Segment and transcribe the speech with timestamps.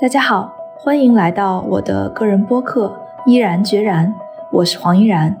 [0.00, 2.86] 大家好，欢迎来到我的个人播客
[3.30, 4.06] 《依然决然》，
[4.50, 5.36] 我是黄依然。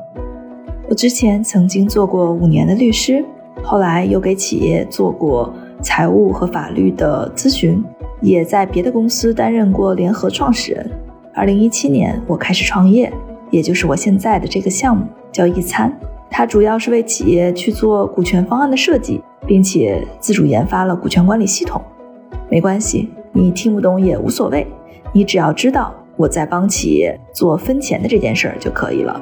[0.86, 3.24] 我之前曾经做过五年的律师，
[3.62, 5.50] 后来又给企业做过
[5.80, 7.82] 财务和法律的咨询，
[8.20, 10.90] 也在别的公司担任过联合创始人。
[11.32, 13.10] 二零一七年，我开始创业，
[13.48, 15.90] 也就是我现在的这个项目叫易餐，
[16.28, 21.80] 它主要是为企业去做股权方案的设计，并且自主研发了股权管理系统。
[22.50, 23.10] 没关系。
[23.40, 24.66] 你听不懂也无所谓，
[25.14, 29.18] 你只要知道我在帮企业做分钱的这件事儿就可以了。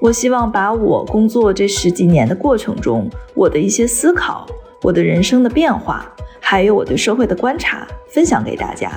[0.00, 4.44] 我希望把我工作这十几年的过程中，我的一些思考，
[4.82, 8.90] 我的人生的变化，还有我对社会的观察分享给大家，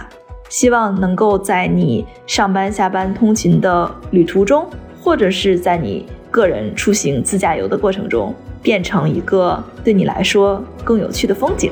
[0.49, 4.65] 希望能够在你上班下班通勤的旅途中，
[4.99, 8.33] 或者是在你个人出行自驾游的过程中，
[8.63, 11.71] 变成一个对你来说更有趣的风景。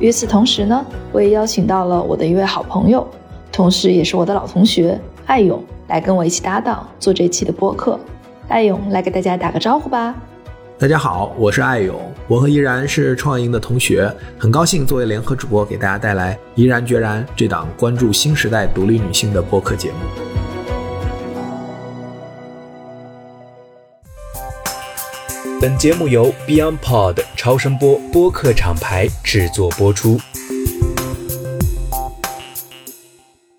[0.00, 3.06] 与此同时呢，我也邀请到了我的一位好朋友，
[3.50, 7.98] 同时也是我的老同学艾勇，来跟我一起搭档做这期的播客。
[8.46, 10.14] 艾勇来给大家打个招呼吧。
[10.78, 11.96] 大家好，我是艾勇，
[12.28, 14.08] 我和依然是创业营的同学，
[14.38, 20.47] 很高兴作为联合主播给大家带来《毅然决然》这档关注新时代独立女性的播客节目。
[25.60, 30.16] 本节目由 BeyondPod 超声波播客厂牌制作播出。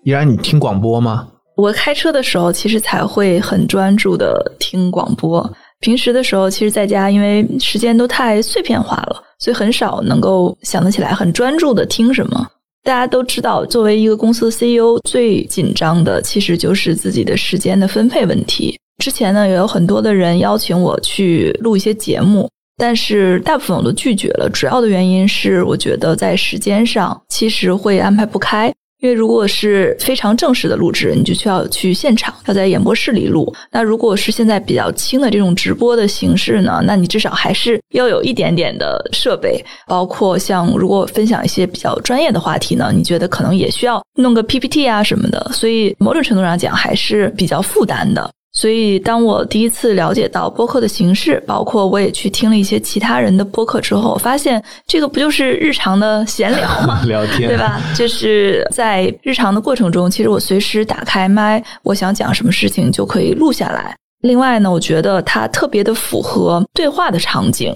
[0.02, 1.28] 依然，你听广播吗？
[1.58, 5.46] 我开车的时候，其实才会很专注的听广播。
[5.80, 12.46] 平时的时候，其实在家，因为时间都太碎片化了，所以很少能够想得起来很专注的听什么。
[12.82, 18.74] 大家都知道，作为一个公司的 CEO，最紧张的其实就是自己的时间的分配问题。
[19.00, 24.48] 之前呢，也有很多的人邀请我去录一些节目，但是大部分我都拒绝了。
[24.52, 28.70] 主要的原因是，我觉得在时间上其实会安排不开。
[29.02, 33.50] 因为如果是非常正式的录制，你就需要去现场，要在演播室里录。
[33.72, 45.50] 那如果是现在比较轻的这种直播的形式呢，那你至少还是要有一点点的设备，包括像如果分享一些比较专业的话题呢，你觉得可能也需要弄个 PPT 啊什么的。
[45.50, 48.30] 所以某种程度上讲，还是比较负担的。
[48.60, 57.00] 所以，当我第一次了解到播客的形式，包括我也去听了一些其他人的播客之后，我发现这个不就是日常的闲聊吗？
[57.08, 57.80] 聊天，对吧？
[57.96, 63.96] 就是在日常的过程中，其实我随时打开麦，我想讲什么事情就可以录下来。
[64.20, 67.74] 另外呢，我觉得它特别的符合对话的场景。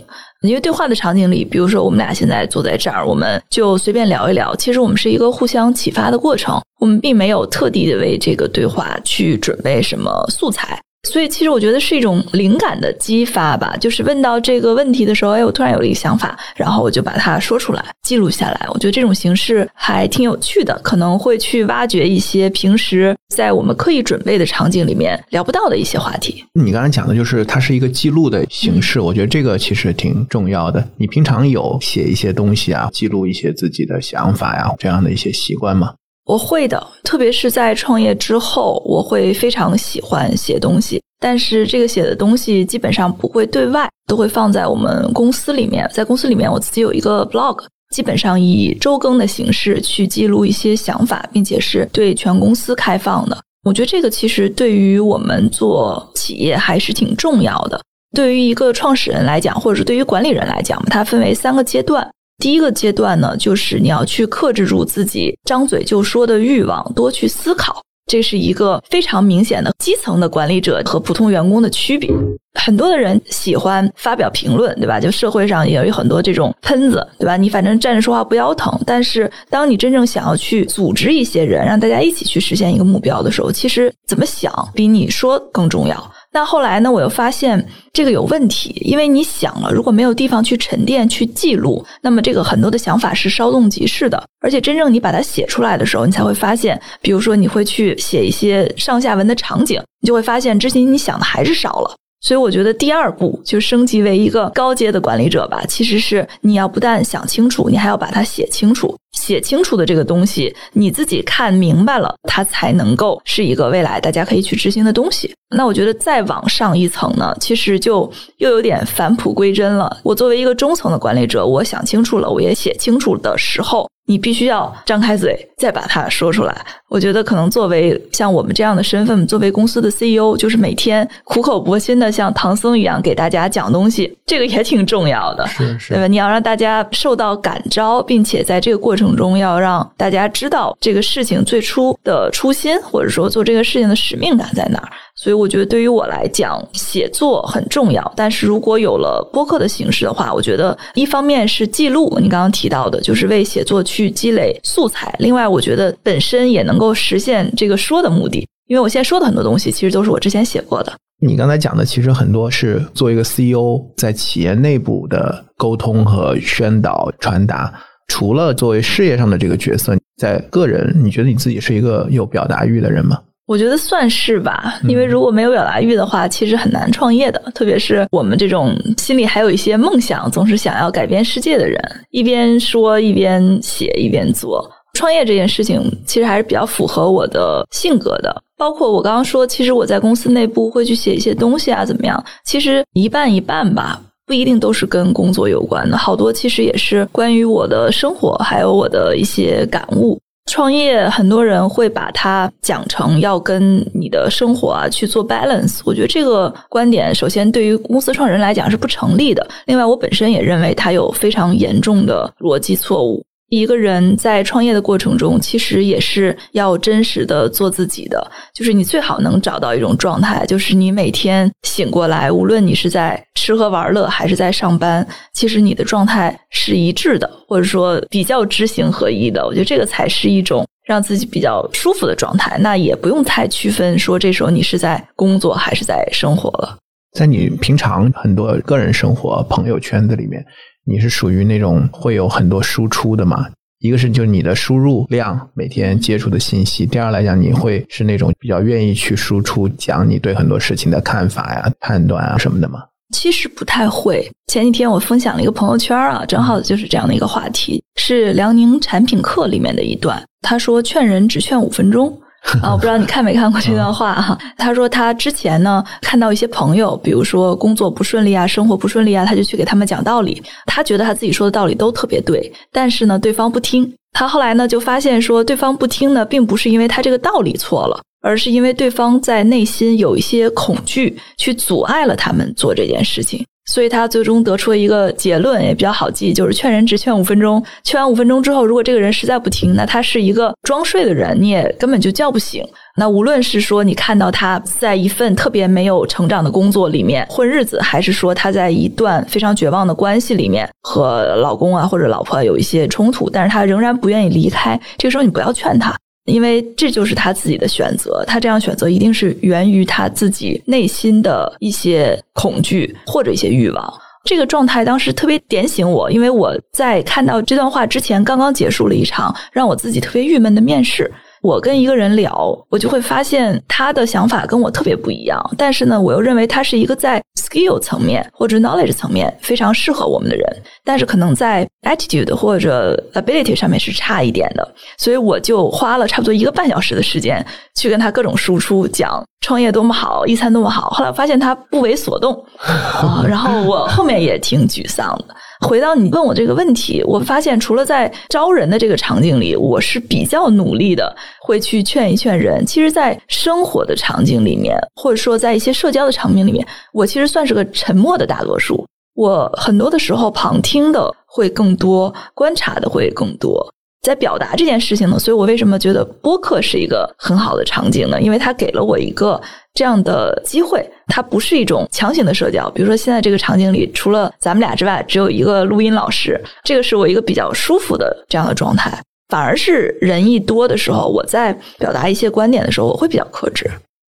[0.48, 4.54] 因为对话的场景里，比如说我们俩现在坐在这儿，我们就随便聊一聊。
[4.56, 10.78] 其实我们是一个互相启发的过程，我们并没有特地的为这个对话去准备什么素材。
[11.04, 13.76] 所以，其实我觉得是一种灵感的激发吧。
[13.80, 18.66] 就是问到这个问题的时候，哎，我突然有了一个想法，然后我就把它说出来，记录下来。
[18.70, 26.44] 我觉得这种形式还挺有趣的，可能会去挖掘一些平时在我们刻意准备的场景里面聊不到的一些话题。
[26.54, 30.84] 你刚才讲的就是它是一个记录的形式，我觉得这个其实挺重要的。
[30.96, 35.92] 你平常有写一些东西啊，记录一些自己的想法呀，这样的一些习惯吗？
[36.24, 41.00] 我会的，特别是在创业之后，我会非常喜欢写东西。
[41.20, 45.88] 但是这个写的东西基本上不会对外，都会放在我们公司里面。
[45.92, 47.62] 在公司里面，我自己有一个 blog，
[47.94, 53.38] 基本上以周更的形式去记录一些想法，并且是对全公司开放的。
[53.64, 57.80] 我觉得这个其实对于我们做企业还是挺重要的。
[58.14, 62.06] 对于一个创始人来讲，或者是对于管理人来讲，它分为三个阶段。
[62.38, 67.80] 第一个阶段呢，就是你要去克制住自己张嘴就说的欲望，多去思考。
[68.06, 72.12] 这是一个非常明显的基层的管理者和普通员工的区别。
[72.60, 75.00] 很多的人喜欢发表评论，对吧？
[75.00, 77.36] 就社会上也有很多这种喷子，对吧？
[77.38, 78.78] 你反正站着说话不腰疼。
[78.84, 86.12] 但是，当你真正想要去组织一些人，让大家一起去实现一个目标的时候，其实怎么想比你说更重要。
[86.34, 86.90] 那后来呢？
[86.90, 94.20] 我又发现这个有问题，因为你想了，如果没有地方去沉淀、去记录，那么这个很多的想法是稍纵即逝的。
[94.40, 101.94] 而且真正你把它写出来的时候，你才会发现，比如说你会去写一些上下文的场景，你就会发现之前你想的还是少了。
[102.24, 108.96] 所以我觉得第二步就升级为一个高阶的管理者吧，其实是你要不但想清楚，你还要把它写清楚。
[109.12, 115.32] 写清楚的这个东西，你自己看明白了，它才能够是一个未来大家可以去执行的东西。
[115.54, 119.98] 那我觉得再往上一层呢，其实就又有点返璞归真了。
[120.02, 126.54] 我作为一个中层的管理者，我想清楚了，我也写清楚的时候，你必须要张开嘴，再把它说出来。
[126.88, 136.06] 我觉得可能作为像我们这样的身份，作为公司的 CEO，就是每天苦口婆心的像唐僧一样给大家讲东西，这个也挺重要的，是是，对吧？
[136.06, 144.88] 你要让大家受到感召，并且在这个过程中要让大家知道这个事情最初的初心，或者说做这个事情的使命感在哪儿。
[145.16, 148.12] 所以我觉得对于我来讲，写作很重要。
[148.16, 155.14] 但是如果有了播客的形式的话，我觉得一方面是记录，你刚刚提到的，就是为写作去去积累素材。
[155.20, 160.92] 另外，我觉得本身也能够实现这个说的目的，因为我现在说的很多东西，其实都是我之前写过的。
[161.22, 167.72] 你刚才讲的，其实很多是做一个 CEO 在企业内部的沟通和宣导传达。
[168.08, 173.18] 除了作为事业上的这个角色，在个人，你觉得你自己是一个有表达欲的人吗？
[173.46, 177.38] 我觉得算是吧，因为如果没有表达欲的话，其实很难创业的。
[177.54, 181.78] 特别是我们这种心里还有一些梦想，总是想要改变世界的人，
[182.10, 188.34] 一边说一边写一边做创业这件事情，其实还是比较符合我的性格的。
[188.56, 192.24] 包括我刚刚说，其实我在公司内部会去写一些东西啊，怎么样？
[192.46, 200.18] 其实一半一半吧，不一定都是跟工作有关的，好多其实也是关于我的生活，还有我的一些感悟。
[200.50, 205.80] 创业，很多人会把它讲成要跟你的生活啊去做 balance。
[205.84, 209.46] 我觉得这个观点，首先对于公司创始人来讲是不成立的。
[209.66, 213.24] 另外，我本身也认为它有非常严重的逻辑错误。
[213.58, 218.30] 一个人在创业的过程中，其实也是要真实的做自己的。
[218.54, 229.44] 就是你最好能找到一种状态，就是你每天醒过来，无论你是在吃喝玩乐还是在上班，其实你的状态是一致的，或者说比较知行合一的。
[229.46, 232.56] 我觉得这个才是一种让自己比较舒服的状态。
[232.60, 236.76] 那也不用太区分说这时候你是在工作还是在生活了。
[237.18, 240.44] 在你平常很多个人生活、朋友圈子里面。
[240.84, 243.46] 你是属于那种会有很多输出的嘛？
[243.80, 252.80] 一个是就是你的输入量，每天接触的信息；第二来讲，你会是那种比较愿意去输出，讲你对很多事情的看法呀、判断啊什么的吗？
[253.14, 254.26] 其实不太会。
[254.46, 260.22] 前几天我分享了一个朋友圈啊，正好就是这样的一个话题，是辽宁产品课里面的一段。
[260.42, 262.18] 他说：“劝人只劝五分钟。”
[262.62, 264.38] 啊， 我不知道你看没看过这段话哈？
[264.56, 270.42] 他说他之前呢看到一些朋友，比如说工作不顺利啊，生活不顺利啊，他就去给他们讲道理。
[270.66, 273.90] 他觉得他自己说的道理都特别对，但是呢，对方不听。
[274.12, 283.44] 他后来呢就发现说，对方不听呢，并不是因为他这个道理错了， 而是因为对方在内心有一些恐惧，去阻碍了他们做这件事情。
[283.66, 287.62] 所以他最终得出了一个结论，也比较好记，就是劝人只劝五分钟。
[287.82, 292.62] 劝完五分钟之后，如果这个人实在不听，那他是一个装睡的人，你也根本就叫不醒。
[292.96, 305.96] 那无论是说你看到他在一份特别没有成长的工作里面混日子，还是说他在一段非常绝望的关系里面和老公啊或者老婆有一些冲突，但是他仍然不愿意离开，这个时候你不要劝他。
[306.26, 314.00] 因为这就是他自己的选择，他这样选择一定是源于他自己内心的一些恐惧或者一些欲望。
[314.24, 321.12] 这个状态当时特别点醒我，因为我在看到这段话之前，刚刚结束了一场让我自己特别郁闷的面试。
[321.44, 340.88] 我跟一个人聊，我就会发现他的想法跟我特别不一样，但是呢，我又认为他是一个在 skill 层面或者 knowledge 层面非常适合我们的人，但是可能在 attitude 或者 ability 上面是差一点的，所以我就花了差不多一个半小时的时间去跟他各种输出，讲创业多么好，一餐多么好。
[340.88, 342.42] 后来发现他不为所动，
[343.28, 345.36] 然后我后面也挺沮丧的。
[345.64, 352.64] 回到你问我这个问题，我发现除了在招人的这个场景里，我是比较努力的，会去劝一劝人。
[352.66, 358.86] 其实，在生活的场景里面，或者说在一些社交的场景里面，我其实算是个沉默的大多数。
[359.14, 363.72] 我很多的时候旁听的会更多，观察的会更多。
[364.04, 368.20] 在表达这件事情呢，所以我为什么觉得播客是一个很好的场景呢？
[368.20, 369.40] 因为它给了我一个
[369.72, 372.70] 这样的机会，它不是一种强行的社交。
[372.70, 379.02] 比如说现在这个场景里，除了咱们俩之外，只有一个录音老师，这个是我一个比较舒服的这样的状态。
[379.30, 383.68] 反而是人一多的时候，我在表达一些观点的时候，我会比较克制。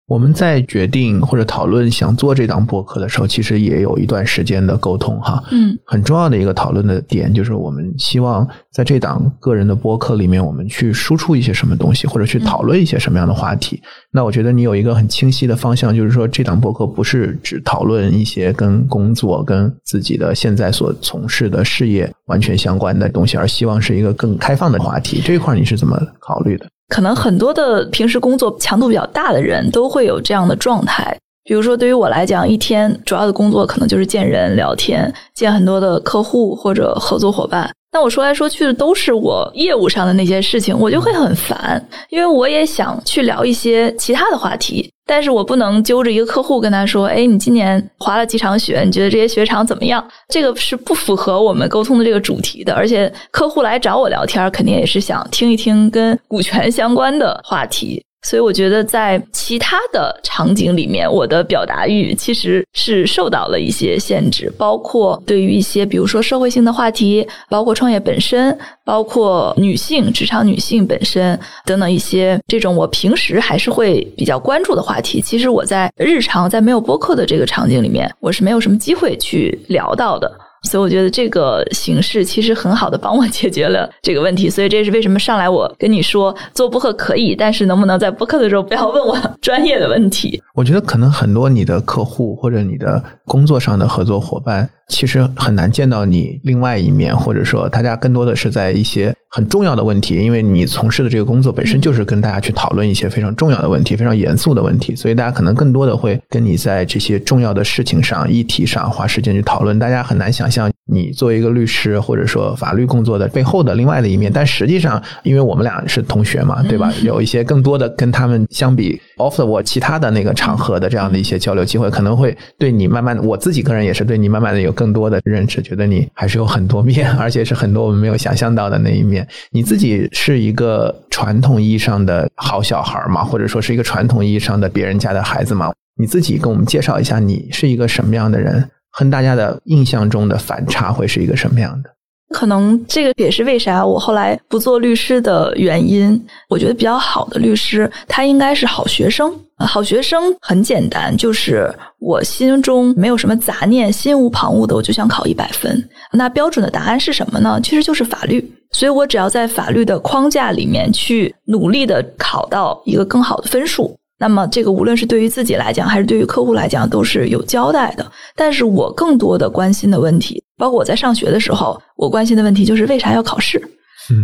[0.09, 5.43] 我们在决定或者讨论想做这档播客的时候，其实也有一段时间的沟通哈。
[5.53, 13.81] 嗯，很重要的一个讨论的点就是，我们希望在这档个人的播客里面，我们去输出一些什么东西，或者去讨论一些什么样的话题。
[14.13, 25.23] 那我觉得你有一个很清晰的方向，就是说这档播客不是只讨论一些跟工作、跟自己的现在所从事的事业完全相关的东西，而希望是一个更开放的话题。
[25.25, 26.67] 这一块你是怎么考虑的？
[26.93, 31.17] 可能很多的平时工作强度比较大的人都会有这样的状态。
[31.43, 37.71] 比如说，对于我来讲，一天主要的工作可能就是见人、聊天、见很多的客户或者合作伙伴。
[37.93, 48.83] 那我说来说去的都是我业务上的那些事情，我就会很烦，因为我也想去聊一些其他的话题，但是我不能揪着一个客户跟他说：“哎，你今年滑了几场雪？
[48.83, 52.73] 你觉得这些雪场怎么样？”这个是不符合我们沟通的这个主题的。
[52.73, 58.03] 而且客户来找我聊天，肯定也是想听一听跟股权相关的话题。
[58.23, 80.31] 所以我觉得，在其他的场景里面，我的表达欲其实是受到了一些限制，包括对于一些比如说社会性的话题，包括创业本身，包括女性职场女性本身等等一些这种我平时还是会比较关注的话题，其实我在日常在没有播客的这个场景里面，我是没有什么机会去聊到的。
[80.63, 90.41] 所以我觉得这个形式其实很好的帮我解决了这个问题，所以这是为什么上来我跟你说做播客可以，但是能不能在播客的时候不要问我专业的问题？
[90.55, 94.69] 我觉得可能很多你的客户或者你的工作上的合作伙伴。
[94.93, 109.79] 其实很难见到你另外一面，或者说大家更多的是在一些很重要的问题，因为你从事的这个工作本身就是跟大家去讨论一些非常重要的问题、非常严肃的问题，所以大家可能更多的会跟你在这些重要的事情上、议题上花时间去讨论。
[109.79, 116.93] 大家很难想象你作为一个律师或者说法律工作的背后的另外的一面，但实际上，因为我们俩是同学嘛，对吧？
[117.05, 124.73] 有一些更多的跟他们相比，off 我其他的那个场合的这样的一些交流机会，可能会对你慢慢，我自己个人也是对你慢慢的有。
[124.73, 129.25] 更多的认识，觉得你还是有很多面， 而且是很多我们没有想象到的那一面。
[129.53, 133.23] 你自己是一个传统意义上的好小孩嘛？
[133.23, 135.71] 或者说是一个传统意义上的别人家的孩子嘛？
[136.01, 138.69] 你自己跟我们介绍一下，你是一个什么样的人？
[138.93, 141.91] 和大家的印象中的反差会是一个什么样的？
[142.35, 146.19] 可能这个也是为啥我后来不做律师的原因。
[146.49, 149.31] 我觉得比较好的律师，他应该是好学生。
[149.59, 155.89] 好学生很简单，就是我心中没有什么杂念，心无旁骛的，我就想考一百分。
[156.13, 157.61] 那标准的答案是什么呢？
[157.63, 158.51] 其实就是法律。
[158.73, 168.07] 所以我只要在法律的框架里面去努力的考到一个更好的分数，那么这个无论是对于自己来讲，还是对于客户来讲，都是有交代的。
[168.37, 173.61] 但是我更多的关心的问题，包括我在上学的时候，我关心的问题就是为啥要考试。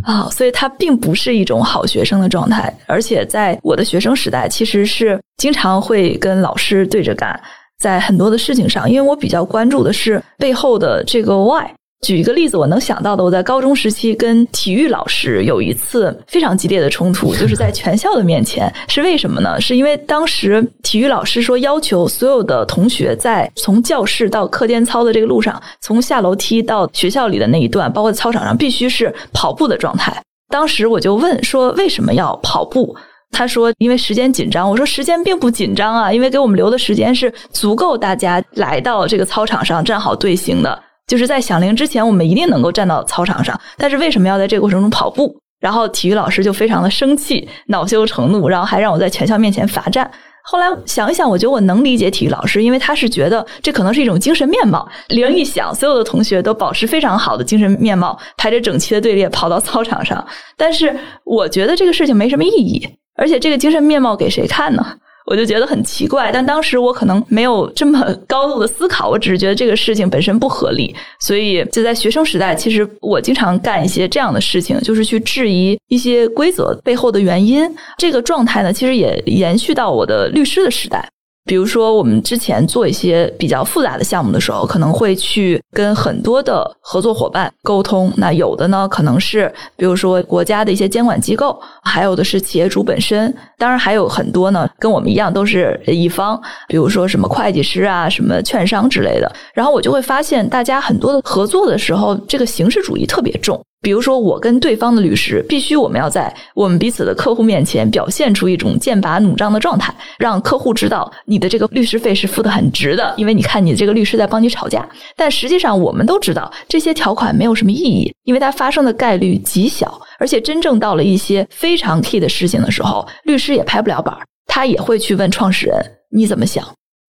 [0.05, 7.41] 啊，所以他并不是一种好学生的状态，而且在我的学生时代，其实是经常会跟老师对着干，
[7.81, 11.67] 在很多的事情上，因为我比较关注的是背后的这个 why。
[12.03, 18.73] 举一个例子，我能想到的，我在高中时期跟体育老师有一次非常激烈的冲突，就是在全校的面前。
[18.87, 19.61] 是为什么呢？
[19.61, 30.23] 是因为当时体育老师说要求所有的同学在从教室到课间操的这个路上，从下楼梯到学校里的那一段，包括操场上，必须是跑步的状态。
[30.51, 32.95] 当时我就问说为什么要跑步？
[33.33, 34.71] 他说因为时间紧张。
[34.71, 40.83] 我说时间并不紧张啊，因为给我们留的时间是足够大家来到这个操场上站好队形的。
[41.09, 43.61] 就是在响铃之前，我们一定能够站到操场上。
[43.77, 45.35] 但是为什么要在这个过程中跑步？
[45.59, 50.09] 然后体育老师就非常的生气，恼羞成怒，然后还让我在全校面前罚站。
[50.45, 54.89] 后来想一想，我觉得我能理解体育老师，因为他是觉得这可能是一种精神面貌。
[55.09, 60.25] 铃一响，所有的同学都保持非常好的精神面貌，排着整齐的队列跑到操场上。
[60.57, 64.87] 但是我觉得这个事情没什么意义，而且这个精神面貌给谁看呢？
[65.31, 77.71] 我就觉得很奇怪，但当时我可能没有这么高度的思考，我只是觉得这个事情本身不合理，所以就在学生时代，其实我经常干一些这样的事情，就是去质疑一些规则背后的原因。
[77.99, 81.07] 这个状态呢，其实也延续到我的律师的时代。
[81.49, 88.13] 比如说，我们之前做一些比较复杂的项目的时候，可能会去跟很多的合作伙伴沟通。
[88.19, 93.35] 那有的呢，可能是比如说国家的一些监管机构，还有的是企业主本身。
[93.57, 96.39] 当然，还有很多呢，跟我们一样都是乙方，
[96.69, 99.33] 比如说什么会计师啊、什么券商之类的。
[99.55, 103.59] 然后我就会发现，大家很多的合作的时候，这个形式主义特别重。
[103.81, 114.87] 比如说，我跟对方的律师，必须我们要在我们彼此的客户面前表现出一种剑拔弩张的状态，让客户知道你的这个律师费是付的很值的，因为你看你这个律师在帮你吵架。
[115.17, 124.13] 但实际上，我们都知道这些条款没有什么意义，因为它发生的概率极小，而且真正到了一些非常 key 的事情的时候，律师也拍不了板，
[124.47, 125.77] 他也会去问创始人
[126.11, 126.67] 你怎么想。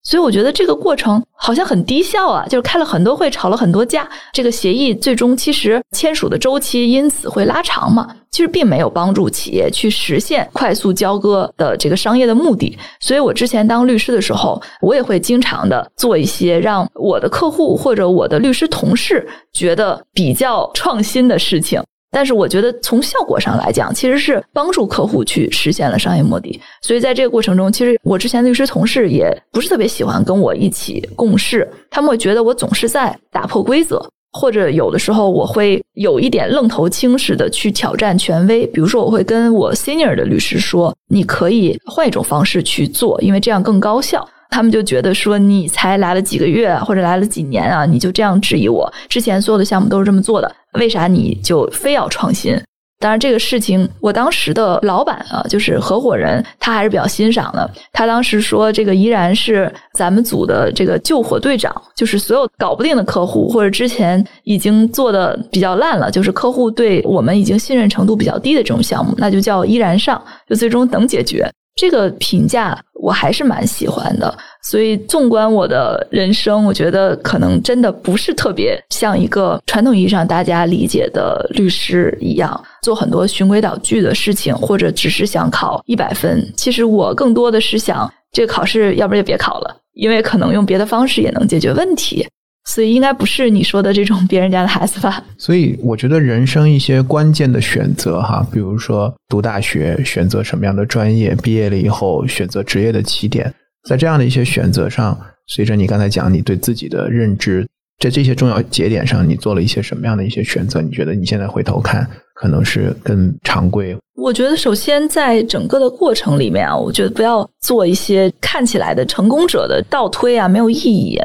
[0.09, 12.75] 所以我觉得这个过程好像很低效啊，就是开了很多会，吵了很多架，这个协议最终其实签署的周期因此会拉长嘛，其实并没有帮助企业去实现快速交割的这个商业的目的。
[12.99, 21.79] 所以我之前当律师的时候，我也会经常的做一些让我的客户或者我的律师同事觉得比较创新的事情。
[22.11, 26.59] 但是我觉得从效果上来讲，其实是帮助客户去实现了商业目的。
[26.81, 34.09] 所以在这个过程中，其实我之前律师同事也不是特别喜欢跟我一起共事，他们会觉得我总是在打破规则。
[34.31, 44.23] 或者有的时候我会有一点愣头青似的去挑战权威，比如说我会跟我 senior 的律师说，你可以换一种方式去做，因为这样更高效。
[44.49, 48.91] 他们就觉得说你才来了几个月或者来了几年啊，你就这样质疑我？
[49.07, 52.59] 之前所有的项目都是这么做的，为啥你就非要创新？
[53.01, 57.71] 当然，这个事情我当时的老板啊，就是合伙人，他还是比较欣赏的。
[57.93, 71.49] 他当时说，这个依然是咱们组的这个救火队长，就是所有搞不定的客户或者之前已经做的比较烂了，就是客户对我们已经信任程度比较低的这种项目，那就叫依然上，就最终等解决。
[71.79, 86.45] 这个评价我还是蛮喜欢的，所以纵观我的人生，我觉得可能真的不是特别像一个传统意义上大家理解的律师一样，做很多循规蹈矩的事情，或者只是想考一百分。
[86.57, 92.27] 其实我更多的是想，这个考试要不然就别考了，因为可能用别的方式也能解决问题。
[92.69, 95.23] 所以应该不是你说的这种别人家的孩子吧？
[95.39, 103.51] 所以我觉得人生一些关键的选择哈，比如说读大学选择什么样的专业，毕业了以后选择职业的起点，
[103.89, 110.79] 在这样的一些选择上，随着你刚才讲你对自己的认知，在这些重要节点上，你做了一些什么样的一些选择？
[110.79, 113.97] 你觉得你现在回头看，可能是更常规？
[114.15, 121.19] 我觉得首先在整个的过程里面啊，我觉得不要做一些看起来的成功者的倒推啊，没有意义。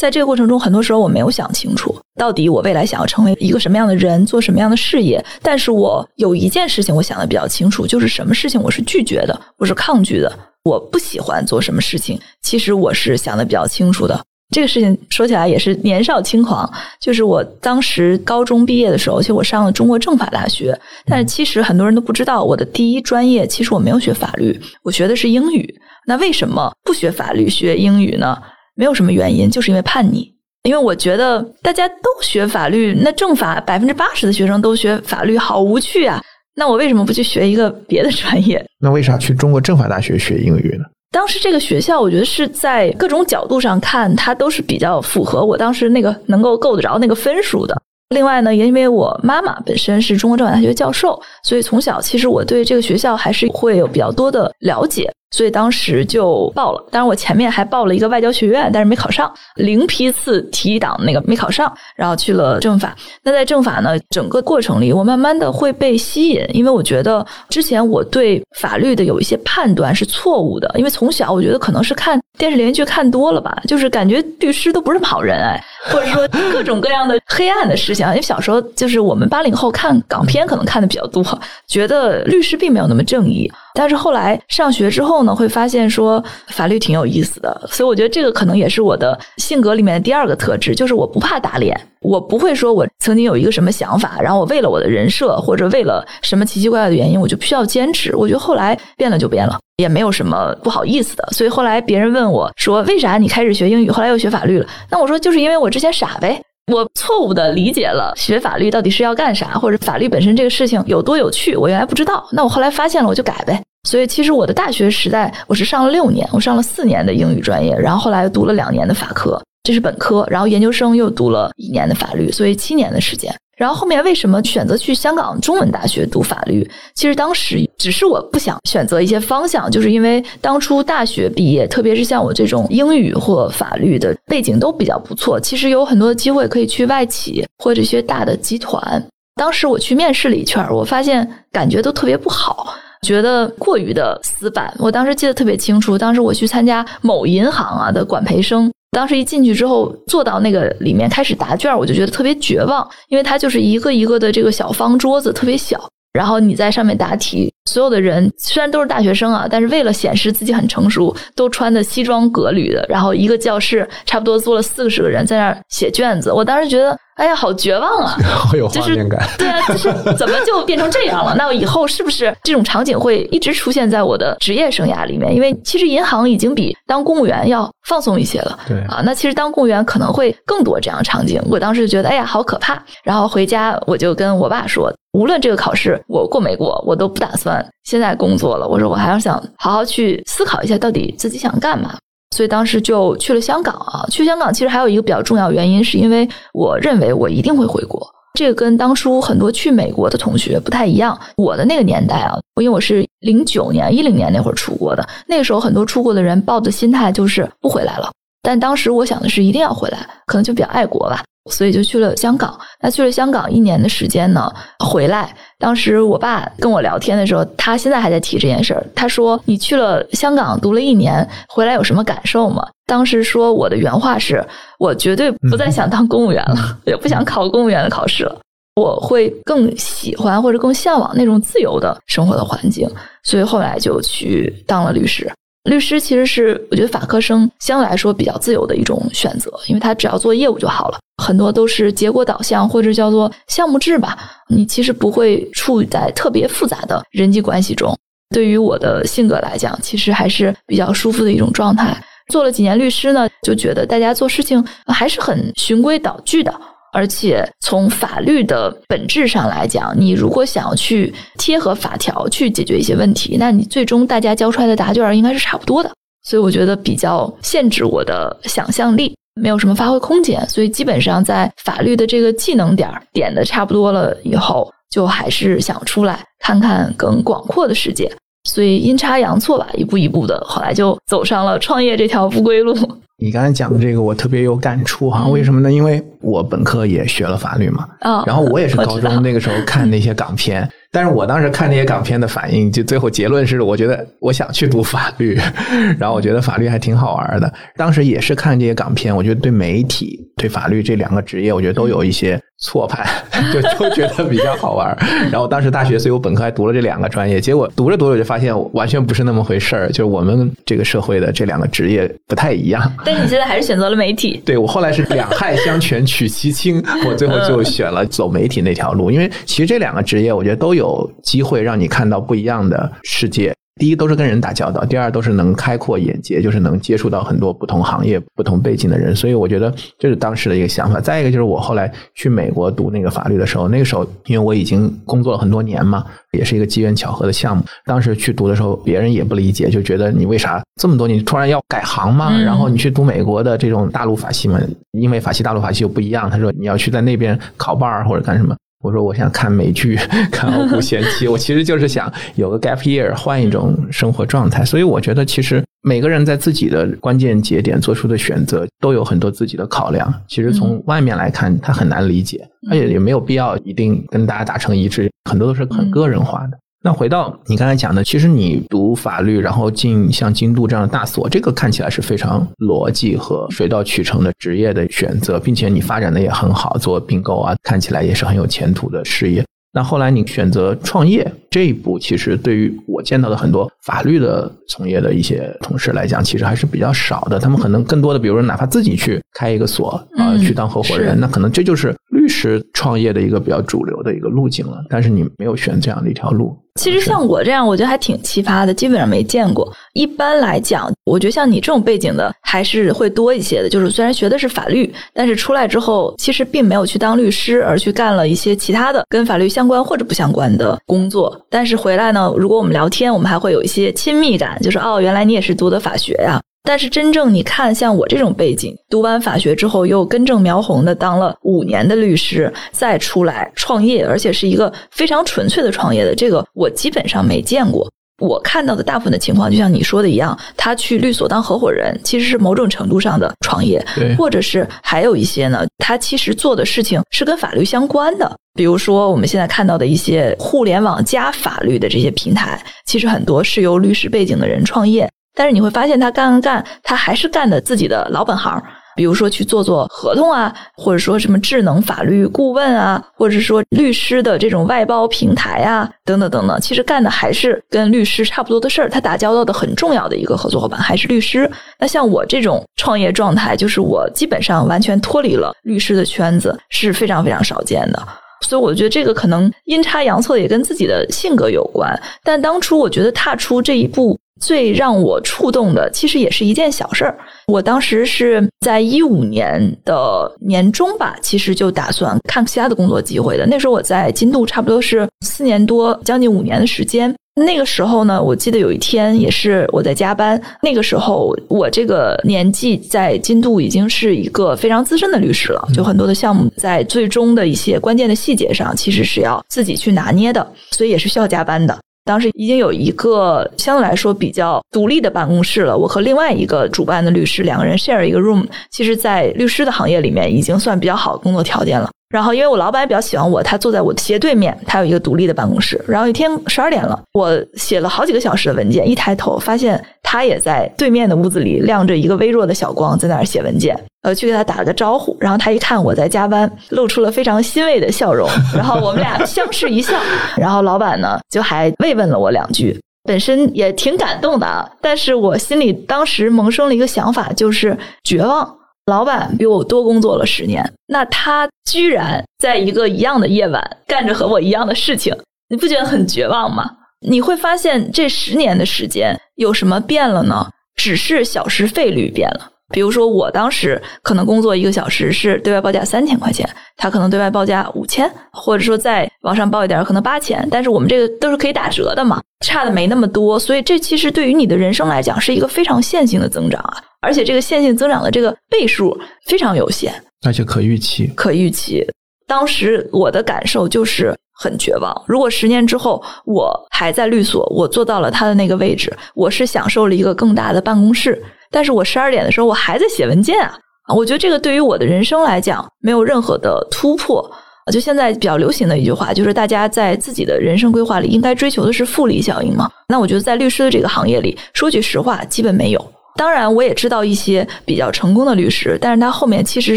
[0.00, 5.22] 在这个过程中，很多时候我没有想清楚，到底我未来想要成为一个什么样的人，做什么样的事业。
[5.42, 12.18] 但是我有一件事情我想的比较清楚，就是什么事情我是拒绝的，我是抗拒的，我不喜欢做什么事情。
[12.40, 14.18] 其实我是想的比较清楚的。
[14.54, 16.66] 这个事情说起来也是年少轻狂，
[16.98, 25.78] 就是我当时高中毕业的时候，其实我上了中国政法大学，但是其实很多人都不知道，我的第一专业其实我没有学法律，我学的是英语。
[26.06, 28.38] 那为什么不学法律学英语呢？
[28.80, 30.26] 没有什么原因，就是因为叛逆。
[30.62, 36.18] 因为我觉得大家都学法律，那政法百分之八十的学生都学法律，好无趣啊！
[36.56, 38.64] 那我为什么不去学一个别的专业？
[38.80, 40.86] 那为啥去中国政法大学学英语呢？
[41.10, 47.76] 当时这个学校，我觉得是在各种角度上看，它都是比较符合我当时那个能够够得着那个分数的。
[48.14, 55.12] 另外呢，也因为我妈妈本身是中国政法大学教授，所以从小其实我对这个学校还是会有比较多的了解。
[55.30, 62.94] 所以当时就报了，当然我前面还报了一个外交学院，但是没考上，零批次提档那个没考上，然后去了政法。
[63.22, 78.06] 那在政法呢，整个过程里，我慢慢的会被吸引，因为我觉得之前我对法律的有一些判断是错误的，因为从小我觉得可能是看电视连续剧看多了吧， 就是感觉律师都不是好人哎，或者说各种各样的黑暗的事情。
[78.08, 81.24] 因为小时候就是我们八零后看港片可能看的比较多，
[81.68, 83.50] 觉得律师并没有那么正义。
[83.74, 98.14] 但是后来上学之后呢，会发现说法律挺有意思的，所以我觉得这个可能也是我的性格里面的第二个特质，就是我不怕打脸，我不会说我曾经有一个什么想法，然后我为了我的人设或者为了什么奇奇怪怪的原因，我就必须要坚持。
[98.16, 101.28] 我觉得后来变了就变了，也没有什么不好意思的。
[101.32, 104.66] 所以后来别人问我说为啥你开始学英语，后来又学法律了？
[104.90, 106.42] 那我说就是因为我之前傻呗。
[106.66, 112.26] 我错误的理解了学法律到底是要干啥，或者法律本身这个事情有多有趣，我原来不知道。
[112.32, 113.60] 那我后来发现了，我就改呗。
[113.88, 123.34] 所以其实我的大学时代，我是上了六年，我上了四年的英语专业，然后后来又读了两年的法科，这是本科，然后研究生又读了一年的法律，所以七年的时间。
[123.56, 126.66] 然后后面为什么选择去香港中文大学读法律？
[126.94, 139.02] 其实当时只是我不想选择一些方向，就是因为当初大学毕业，特别是像我这种英语或法律的背景都比较不错，其实有很多机会可以去外企或者一些大的集团。
[139.34, 142.74] 当时我去面试了一圈，我发现感觉都特别不好，
[143.06, 144.70] 觉得过于的死板。
[144.78, 148.70] 我当时记得特别清楚，当时我去参加某银行啊的管培生。
[148.90, 155.80] 当时一进去之后，坐到那个里面开始答卷，我就觉得特别绝望，因为它就是一个一个的这个小方桌子，特别小，
[156.12, 166.98] 然后你在上面答题，所有的人虽然都是大学生啊，但是为了显示自己很成熟，都穿的西装革履的，然后一个教室差不多坐了四十个人在那儿写卷子，我当时觉得。
[167.20, 168.16] 哎呀，好绝望啊！
[168.24, 169.22] 好有画面感。
[169.36, 171.34] 对啊，就是怎么就变成这样了？
[171.36, 175.34] 那我以后是不是这种场景会一直出现在我的职业生涯里面？
[175.34, 178.58] 因为其实银行已经比当公务员要放松一些了。
[178.66, 181.38] 对啊，那其实当公务员可能会更多这样场景。
[181.50, 182.82] 我当时就觉得，哎呀，好可怕。
[183.04, 188.66] 然后回家我就跟我爸说，无论这个考试我过没过，我都不打算现在工作了。
[188.66, 191.94] 我说我还要想好好去思考一下，到底自己想干嘛。
[192.36, 194.06] 所以当时就去了香港啊。
[194.10, 198.00] 去香港其实还有一个比较重要原因，是因为我认为我一定会回国。
[198.34, 201.18] 这个跟当初很多去美国的同学不太一样。
[201.36, 208.10] 我的那个年代啊，因为我是零九年、一零年那会儿出国的，那个时候很多出国的人抱的心态就是不回来了。
[208.42, 211.22] 但当时我想的是一定要回来，可能就比较爱国吧。
[211.50, 212.58] 所以就去了香港。
[212.80, 214.52] 那去了香港一年的时间呢，
[214.84, 218.84] 回来，当时我爸跟我聊天的时候，他现在还在提这件事儿。
[218.94, 224.44] 他说：“你去了香港读了一年，回来有什么感受吗？”当时说我的原话是
[224.78, 228.38] ：“我绝对不再想当公务员了， 也不想考公务员的考试了。
[228.76, 232.88] 我会更喜欢或者更向往那种自由的生活的环境。”
[233.22, 235.30] 所以后来就去当了律师。
[235.64, 244.18] 律师其实是我觉得法科生相对来说比较自由的一种选择，因为他只要做业务就好了，很多都是结果导向或者叫做项目制吧。
[244.48, 247.94] 你其实不会处在特别复杂的人际关系中。
[248.34, 251.94] 对于我的性格来讲，其实还是比较舒服的一种状态。
[252.32, 256.54] 做了几年律师呢，就觉得大家做事情还是很循规蹈矩的。
[256.92, 265.90] 而且从法律的本质上来讲，你如果想要去贴合法条去解决一些问题，那你最终大家交出来的答卷应该是差不多的。
[266.22, 270.46] 所以我觉得比较限制我的想象力，没有什么发挥空间。
[270.48, 278.10] 所以基本上在法律的这个技能点儿点的差不多了以后，就还是想出来看看更广阔的世界。
[278.44, 282.74] 所以阴差阳错吧，一步一步的，后来就走上了创业这条不归路。
[283.22, 285.28] 你刚才讲的这个，我特别有感触哈。
[285.28, 285.70] 为什么呢？
[285.70, 287.86] 因为我本科也学了法律嘛，
[288.26, 290.66] 然后我也是 高中那个时候看那些港片。
[290.92, 295.38] 但是我当时看那些港片的反应，就最后结论是，我觉得我想去读法律，
[295.98, 297.52] 然后我觉得法律还挺好玩的。
[297.76, 303.06] 当时也是看这些港片，我觉得对媒体、对法律这两个职业，我觉得都有一些错判，
[303.54, 304.96] 就都觉得比较好玩。
[305.30, 312.92] 然后当时大学，所以我本科还读了这两个专业，结果读着读着就发现完全不是那么回事儿，就是我们这个社会的这两个职业不太一样。
[313.04, 314.42] 但你现在还是选择了媒体？
[314.44, 320.79] 对我后来是两害相权取其轻，我最后就选了走媒体那条路，因为其实这两个职业，我觉得都有。
[320.80, 323.54] 有机会让你看到不一样的世界。
[323.80, 329.16] 第一，都是跟人打交道；第二，都是能开阔眼界，就是能接触到很多不同行业、不同背景的人。
[329.16, 331.00] 所以，我觉得这是当时的一个想法。
[331.00, 337.62] 再一个，就是我后来去美国读那个法律的时候，那个时候因为我已经工作了很多年嘛，也是一个机缘巧合的项目。
[337.86, 342.38] 当时去读的时候，别人也不理解，就觉得你为啥这么多年突然要改行嘛？
[342.38, 344.60] 然后你去读美国的这种大陆法系嘛？
[344.90, 346.28] 因为法系、大陆法系又不一样。
[346.28, 348.54] 他说你要去在那边考 bar 或者干什么？
[348.82, 349.96] 我说我想看美剧，
[350.32, 354.64] 看《傲骨贤妻》，我其实就是想有个 gap year，换一种生活状态。
[354.64, 360.12] 所以我觉得，其实每个人在自己的关键节点做出的选择，都有很多自己的考量。
[360.28, 362.40] 其实从外面来看，他很难理解，
[362.70, 366.58] 而且也没有必要一定跟大家达成一致，很多都是很个人化的。
[366.82, 379.44] 那回到你刚才讲的，其实你读法律，然后进像京都这样的大所，这个看起来是非常逻辑和水到渠成的职业的选择，并且你发展的也很好，做并购啊，看起来也是很有前途的事业。
[379.72, 387.38] 那后来你选择创业这一步，其实对于我见到的很多法律的从业的一些同事来讲，其实还是比较少的。
[387.38, 394.84] 他们可能更多的，比如说哪怕自己去开一个所啊，去当合伙人，那可能这就是律师创业的一个比较主流的一个路径了。
[394.88, 396.58] 但是你没有选这样的一条路。
[396.80, 399.70] 其实像我这样，我觉得还挺奇葩的，基本上没见过。
[399.92, 403.68] 一般来讲，我觉得像你这种背景的还是会多一些的。
[403.68, 411.38] 就是虽然学的是法律，但是出来之后，其实并没有去当律师，而去干了一些其他的跟法律相关或者不相关的工作。
[411.50, 416.40] 但是回来呢，如果我们聊天，我们还会有一些亲密感，就是哦，原来你也是读的法学呀。
[416.62, 427.90] 但是真正你看，像我这种背景，读完法学之后又根正苗红的当了五年的律师，再出来创业，而且是一个非常纯粹的创业的，这个我基本上没见过。
[428.20, 433.82] 我看到的大部分的情况，就像你说的一样，他去律所当合伙人，其实是某种程度上的创业，
[434.18, 445.10] 或者是还有一些呢，他其实做的事情是跟法律相关的，比如说我们现在看到的一些互联网加法律的这些平台，其实很多是由律师背景的人创业。
[445.34, 448.60] 但是你会发现，他干干，他还是干的自己的老本行，
[448.96, 456.60] 比如说去做做合同啊，或者说什么智能法律顾问啊，或者说律师的这种外包平台啊，等等等等。
[456.60, 458.90] 其实干的还是跟律师差不多的事儿。
[458.90, 461.48] 他打交道的很重要的一个合作伙伴还是律师。
[461.78, 468.08] 那像我这种创业状态，就是我基本上完全脱离了律师的圈子，是非常非常少见的。
[468.42, 471.96] 所以我觉得这个可能阴差阳错，也跟自己的性格有关。
[472.24, 474.18] 但当初我觉得踏出这一步。
[474.40, 477.16] 最让我触动的，其实也是一件小事儿。
[477.46, 483.46] 我当时是在一五年的年中吧，其实就打算看其他的工作机会的。
[483.46, 487.14] 那时候我在金度差不多是四年多，将近五年的时间。
[487.36, 490.40] 那个时候呢，我记得有一天也是我在加班。
[490.62, 501.78] 那个时候我这个年纪在金度已经是一个非常资深的律师了，就很多的项目在最终的一些关键的细节上，其实是要自己去拿捏的，所以也是需要加班的。
[502.04, 505.76] 当时已经有一个相对来说比较独立的办公室了。
[505.76, 511.90] 我和另外一个主办的律师两个人 share 一个 room，其实，在律师的行业里面已经算比较好的工作条件了。
[512.10, 515.80] 然后，因为我老板也比较喜欢我，他坐在我的斜对面，他有一个独立的办公室。
[515.86, 523.78] 然后一天十二点了，我写了好几个小时的文件，一抬头发现他也在对面的屋子里亮着一个微弱的小光，在那儿写文件。
[524.02, 528.28] 呃，去给他打了个招呼，然后他一看我在加班，露出了非常欣慰的笑容。
[528.56, 529.94] 然后我们俩相视一笑，
[530.36, 534.68] 然后老板呢就还慰问了我两句，本身也挺感动的啊。
[534.80, 538.56] 但是我心里当时萌生了一个想法，就是绝望。
[538.90, 545.16] 老板比我多工作了十年，那他居然在一个一样的夜晚干着和我一样的事情，
[545.48, 546.68] 你不觉得很绝望吗？
[547.06, 550.50] 你会发现这十年的时间有什么变了呢？
[550.74, 552.50] 只是小时费率变了。
[552.70, 560.46] 比如说，我当时可能工作一个小时是对外报价三千块钱，他可能对外报价五千，或者说再往上报一点，可能八千。
[560.50, 563.38] 但是我们这个都是可以打折的嘛，差的没那么多。
[563.38, 569.92] 所以这其实对于你的人生来讲是一个非常线性的增长啊，而且这个线性增长的这个倍数非常有限，
[570.24, 571.06] 而且可预期。
[571.16, 571.86] 可预期。
[572.26, 574.90] 当时我的感受就是很绝望。
[575.06, 581.22] 如果十年之后我还在律所，我做到了他的那个位置，我是享受了一个更大的办公室。
[581.50, 583.54] 但是我十二点的时候，我还在写文件啊！
[583.94, 587.30] 我觉得这个对于我的人生来讲，没有任何的突破。
[587.70, 592.68] 就现在比较流行的一句话，就是大家在自己的人生规划里，应该追求的是复利效应嘛？
[592.88, 595.92] 那我觉得在律师的这个行业里，说句实话，基本没有。
[596.16, 599.76] 当然，我也知道一些比较成功的律师，但是他后面其实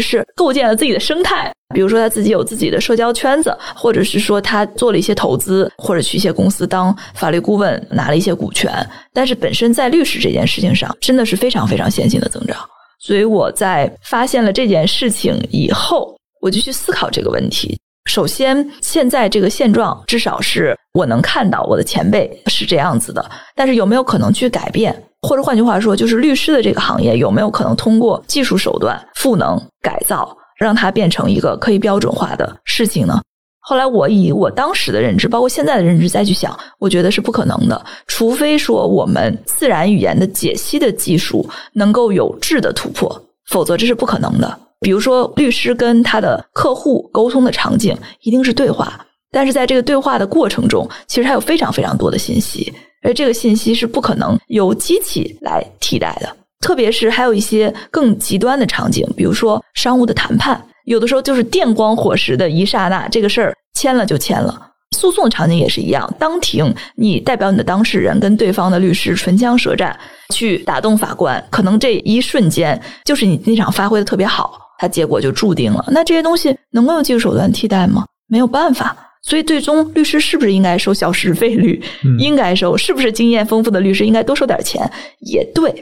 [0.00, 8.70] 是构建了自己的生态，比如说他自己有自己的社交圈子，或者是说他做了一些投资，或者去一些公司当法律顾问，拿了一些股权。
[9.12, 12.56] 但是本身在律师这件事情上，真的是非常非常线性的增长。
[13.00, 17.78] 所以我在发现了这件事情以后，我就去思考这个问题。
[18.10, 24.94] 首先，现在这个现状至少是我能看到我的前辈是这样子的，但是有没有可能去改变？
[25.22, 33.20] 或者换句话说，就是律师的这个行业有没有可能通过技术手段赋能改造，让它变成一个可以标准化的事情呢？
[33.58, 37.84] 后来我以我当时的认知，包括现在的认知再去想，我觉得是不可能的。
[38.06, 44.58] 除非说我们自然语言的解析的技术能够有质的突破，否则这是不可能的。
[44.84, 52.70] 比如说，律师跟他的客户沟通的场景一定是对话，但是在这个对话的过程中，其实还有非常非常多的信息。
[53.02, 64.70] 而这个信息是不可能由机器来替代的，特别是还有一些更极端的场景，比如说商务的谈判，有的时候就是电光火石的一刹那，这个事儿签了就签了。
[64.96, 69.98] 诉讼场景也是一样，当庭你代表你的当事人跟对方的律师唇枪舌战，
[70.32, 75.84] 去打动法官，可能这一瞬间就是你那场发挥的特别好，它结果就注定了。
[75.88, 78.04] 那这些东西能够用技术手段替代吗？
[78.28, 78.96] 没有办法。
[79.22, 81.82] 所以，最终律师是不是应该收小时费率？
[82.18, 84.82] 应该收，是不是经验丰富的律师应该多收点钱？
[85.20, 85.72] 也对。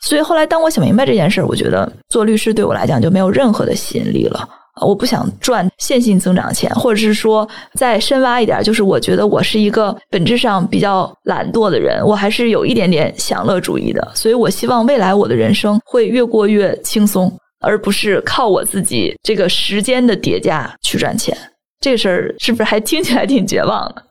[0.00, 4.48] 所以后来，当我想明白这件事，我觉得做律师对我来讲就没有任何的吸引力了。
[4.80, 14.12] 我不想赚线性增长钱，或者是说再深挖一点，就是我觉得我是一个本质上比较懒惰的人，我还是有一点点享乐主义的。
[14.14, 17.30] 所以我希望未来我的人生会越过越轻松，
[17.62, 21.36] 而不是靠我自己这个时间的叠加去赚钱。
[21.80, 24.04] 这事儿是不是还听起来挺绝望的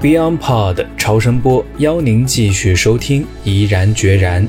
[0.00, 4.46] ？Beyond Pod 超声波邀您继续收听《怡然决然》。